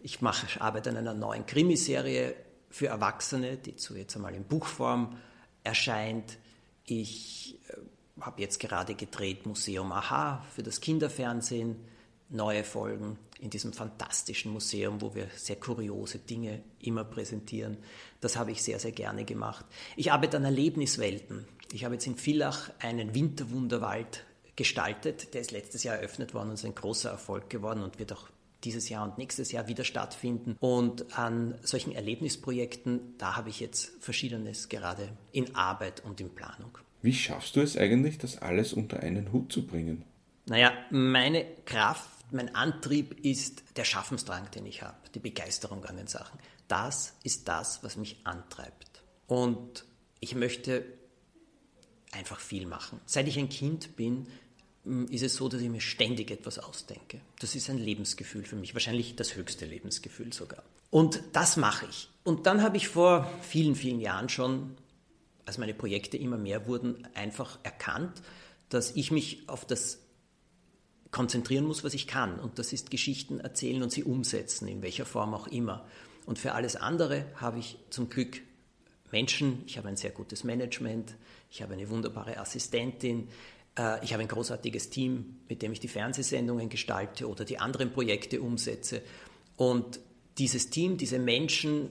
Ich 0.00 0.20
mache, 0.20 0.60
arbeite 0.60 0.90
an 0.90 0.96
einer 0.96 1.14
neuen 1.14 1.46
Krimiserie 1.46 2.34
für 2.70 2.88
Erwachsene, 2.88 3.56
die 3.56 3.76
zu 3.76 3.96
jetzt 3.96 4.16
einmal 4.16 4.34
in 4.34 4.44
Buchform 4.44 5.16
erscheint. 5.62 6.38
Ich 6.84 7.58
äh, 7.68 8.20
habe 8.20 8.40
jetzt 8.40 8.60
gerade 8.60 8.94
gedreht 8.94 9.46
Museum 9.46 9.92
Aha 9.92 10.44
für 10.54 10.62
das 10.62 10.80
Kinderfernsehen, 10.80 11.76
neue 12.30 12.64
Folgen 12.64 13.18
in 13.40 13.50
diesem 13.50 13.72
fantastischen 13.72 14.52
Museum, 14.52 15.00
wo 15.00 15.14
wir 15.14 15.28
sehr 15.36 15.56
kuriose 15.56 16.18
Dinge 16.18 16.62
immer 16.80 17.04
präsentieren. 17.04 17.76
Das 18.20 18.36
habe 18.36 18.52
ich 18.52 18.62
sehr, 18.62 18.78
sehr 18.78 18.92
gerne 18.92 19.24
gemacht. 19.24 19.66
Ich 19.96 20.12
arbeite 20.12 20.36
an 20.36 20.44
Erlebniswelten. 20.44 21.46
Ich 21.72 21.84
habe 21.84 21.94
jetzt 21.94 22.06
in 22.06 22.16
Villach 22.16 22.70
einen 22.78 23.14
Winterwunderwald 23.14 24.24
gestaltet. 24.56 25.34
Der 25.34 25.40
ist 25.40 25.50
letztes 25.50 25.84
Jahr 25.84 25.96
eröffnet 25.96 26.34
worden 26.34 26.48
und 26.48 26.54
ist 26.54 26.64
ein 26.64 26.74
großer 26.74 27.10
Erfolg 27.10 27.50
geworden 27.50 27.82
und 27.82 27.98
wird 27.98 28.12
auch 28.12 28.28
dieses 28.64 28.88
Jahr 28.88 29.04
und 29.04 29.18
nächstes 29.18 29.52
Jahr 29.52 29.68
wieder 29.68 29.84
stattfinden. 29.84 30.56
Und 30.60 31.18
an 31.18 31.54
solchen 31.62 31.92
Erlebnisprojekten, 31.92 33.14
da 33.18 33.36
habe 33.36 33.50
ich 33.50 33.60
jetzt 33.60 33.92
Verschiedenes 34.00 34.68
gerade 34.68 35.10
in 35.32 35.54
Arbeit 35.54 36.02
und 36.04 36.20
in 36.20 36.30
Planung. 36.30 36.78
Wie 37.02 37.12
schaffst 37.12 37.56
du 37.56 37.60
es 37.60 37.76
eigentlich, 37.76 38.16
das 38.16 38.38
alles 38.38 38.72
unter 38.72 39.00
einen 39.00 39.32
Hut 39.32 39.52
zu 39.52 39.66
bringen? 39.66 40.04
Naja, 40.46 40.72
meine 40.90 41.44
Kraft 41.64 42.14
mein 42.34 42.54
Antrieb 42.54 43.24
ist 43.24 43.62
der 43.76 43.84
Schaffensdrang, 43.84 44.50
den 44.50 44.66
ich 44.66 44.82
habe, 44.82 44.96
die 45.14 45.20
Begeisterung 45.20 45.84
an 45.84 45.96
den 45.96 46.08
Sachen. 46.08 46.38
Das 46.68 47.14
ist 47.22 47.48
das, 47.48 47.82
was 47.82 47.96
mich 47.96 48.16
antreibt. 48.24 49.02
Und 49.26 49.84
ich 50.20 50.34
möchte 50.34 50.84
einfach 52.12 52.40
viel 52.40 52.66
machen. 52.66 53.00
Seit 53.06 53.28
ich 53.28 53.38
ein 53.38 53.48
Kind 53.48 53.96
bin, 53.96 54.26
mm, 54.84 55.04
ist 55.06 55.22
es 55.22 55.36
so, 55.36 55.48
dass 55.48 55.60
ich 55.60 55.68
mir 55.68 55.80
ständig 55.80 56.30
etwas 56.30 56.58
ausdenke. 56.58 57.20
Das 57.40 57.54
ist 57.54 57.70
ein 57.70 57.78
Lebensgefühl 57.78 58.44
für 58.44 58.56
mich, 58.56 58.74
wahrscheinlich 58.74 59.16
das 59.16 59.36
höchste 59.36 59.66
Lebensgefühl 59.66 60.32
sogar. 60.32 60.62
Und 60.90 61.22
das 61.32 61.56
mache 61.56 61.86
ich. 61.86 62.08
Und 62.22 62.46
dann 62.46 62.62
habe 62.62 62.76
ich 62.76 62.88
vor 62.88 63.30
vielen, 63.42 63.76
vielen 63.76 64.00
Jahren 64.00 64.28
schon, 64.28 64.76
als 65.44 65.58
meine 65.58 65.74
Projekte 65.74 66.16
immer 66.16 66.38
mehr 66.38 66.66
wurden, 66.66 67.06
einfach 67.14 67.58
erkannt, 67.62 68.22
dass 68.70 68.92
ich 68.92 69.10
mich 69.10 69.48
auf 69.48 69.64
das 69.66 70.03
konzentrieren 71.14 71.64
muss, 71.64 71.84
was 71.84 71.94
ich 71.94 72.08
kann. 72.08 72.40
Und 72.40 72.58
das 72.58 72.72
ist 72.72 72.90
Geschichten 72.90 73.38
erzählen 73.38 73.84
und 73.84 73.92
sie 73.92 74.02
umsetzen, 74.02 74.66
in 74.66 74.82
welcher 74.82 75.06
Form 75.06 75.32
auch 75.32 75.46
immer. 75.46 75.86
Und 76.26 76.40
für 76.40 76.54
alles 76.54 76.74
andere 76.74 77.26
habe 77.36 77.60
ich 77.60 77.78
zum 77.88 78.10
Glück 78.10 78.40
Menschen, 79.12 79.62
ich 79.64 79.78
habe 79.78 79.86
ein 79.86 79.96
sehr 79.96 80.10
gutes 80.10 80.42
Management, 80.42 81.14
ich 81.52 81.62
habe 81.62 81.74
eine 81.74 81.88
wunderbare 81.88 82.36
Assistentin, 82.38 83.28
äh, 83.78 84.04
ich 84.04 84.12
habe 84.12 84.22
ein 84.22 84.28
großartiges 84.28 84.90
Team, 84.90 85.36
mit 85.48 85.62
dem 85.62 85.70
ich 85.70 85.78
die 85.78 85.86
Fernsehsendungen 85.86 86.68
gestalte 86.68 87.28
oder 87.28 87.44
die 87.44 87.58
anderen 87.60 87.92
Projekte 87.92 88.42
umsetze. 88.42 89.00
Und 89.56 90.00
dieses 90.38 90.70
Team, 90.70 90.96
diese 90.96 91.20
Menschen, 91.20 91.90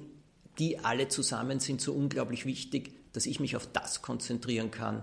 die 0.60 0.80
alle 0.80 1.08
zusammen 1.08 1.62
sind 1.62 1.80
so 1.80 1.94
unglaublich 1.94 2.46
wichtig, 2.46 2.92
dass 3.14 3.26
ich 3.26 3.40
mich 3.40 3.56
auf 3.56 3.68
das 3.72 4.02
konzentrieren 4.02 4.70
kann, 4.70 5.02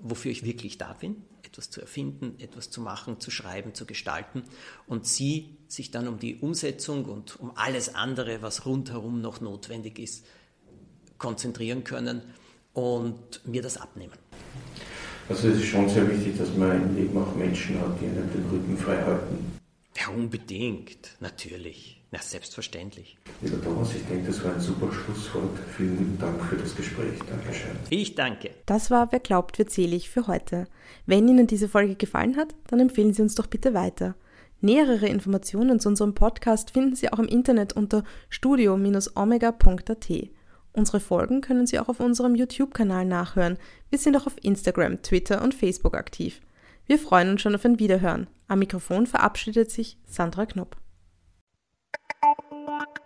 wofür 0.00 0.32
ich 0.32 0.44
wirklich 0.44 0.76
da 0.76 0.94
bin, 0.94 1.22
etwas 1.54 1.70
zu 1.70 1.80
erfinden, 1.80 2.34
etwas 2.40 2.70
zu 2.70 2.80
machen, 2.80 3.20
zu 3.20 3.30
schreiben, 3.30 3.74
zu 3.74 3.86
gestalten 3.86 4.42
und 4.88 5.06
sie 5.06 5.56
sich 5.68 5.92
dann 5.92 6.08
um 6.08 6.18
die 6.18 6.36
Umsetzung 6.36 7.04
und 7.04 7.38
um 7.38 7.52
alles 7.54 7.94
andere, 7.94 8.42
was 8.42 8.66
rundherum 8.66 9.20
noch 9.20 9.40
notwendig 9.40 10.00
ist, 10.00 10.26
konzentrieren 11.16 11.84
können 11.84 12.22
und 12.72 13.46
mir 13.46 13.62
das 13.62 13.76
abnehmen. 13.76 14.18
Also 15.28 15.48
es 15.48 15.58
ist 15.58 15.66
schon 15.66 15.88
sehr 15.88 16.10
wichtig, 16.10 16.36
dass 16.36 16.54
man 16.56 16.82
im 16.82 16.96
Leben 16.96 17.16
auch 17.16 17.34
Menschen 17.36 17.80
hat, 17.80 18.00
die 18.00 18.06
einem 18.06 18.30
den 18.32 18.44
Rücken 18.50 18.76
frei 18.76 19.00
halten. 19.04 19.60
Ja, 19.96 20.08
unbedingt, 20.08 21.16
natürlich. 21.20 22.02
Na, 22.14 22.22
selbstverständlich. 22.22 23.16
Lieber 23.40 23.60
Thomas, 23.60 23.92
ich 23.92 24.06
denke, 24.06 24.28
das 24.28 24.44
war 24.44 24.54
ein 24.54 24.60
super 24.60 24.88
Schlusswort. 24.92 25.58
Vielen 25.76 25.98
lieben 25.98 26.18
Dank 26.20 26.40
für 26.44 26.54
das 26.54 26.76
Gespräch. 26.76 27.18
Dankeschön. 27.28 27.72
Ich 27.90 28.14
danke. 28.14 28.50
Das 28.66 28.92
war 28.92 29.10
Wer 29.10 29.18
glaubt, 29.18 29.58
wird 29.58 29.72
selig 29.72 30.10
für 30.10 30.28
heute. 30.28 30.68
Wenn 31.06 31.26
Ihnen 31.26 31.48
diese 31.48 31.68
Folge 31.68 31.96
gefallen 31.96 32.36
hat, 32.36 32.54
dann 32.68 32.78
empfehlen 32.78 33.12
Sie 33.12 33.22
uns 33.22 33.34
doch 33.34 33.48
bitte 33.48 33.74
weiter. 33.74 34.14
Nähere 34.60 35.08
Informationen 35.08 35.80
zu 35.80 35.88
unserem 35.88 36.14
Podcast 36.14 36.70
finden 36.70 36.94
Sie 36.94 37.12
auch 37.12 37.18
im 37.18 37.26
Internet 37.26 37.72
unter 37.72 38.04
studio-omega.at. 38.28 40.12
Unsere 40.72 41.00
Folgen 41.00 41.40
können 41.40 41.66
Sie 41.66 41.80
auch 41.80 41.88
auf 41.88 41.98
unserem 41.98 42.36
YouTube-Kanal 42.36 43.06
nachhören. 43.06 43.58
Wir 43.90 43.98
sind 43.98 44.16
auch 44.16 44.28
auf 44.28 44.36
Instagram, 44.40 45.02
Twitter 45.02 45.42
und 45.42 45.52
Facebook 45.52 45.96
aktiv. 45.96 46.42
Wir 46.86 47.00
freuen 47.00 47.30
uns 47.30 47.42
schon 47.42 47.56
auf 47.56 47.64
ein 47.64 47.80
Wiederhören. 47.80 48.28
Am 48.46 48.60
Mikrofon 48.60 49.08
verabschiedet 49.08 49.72
sich 49.72 49.98
Sandra 50.06 50.46
Knopp. 50.46 50.76
Thank 52.66 52.88
you. 52.98 53.03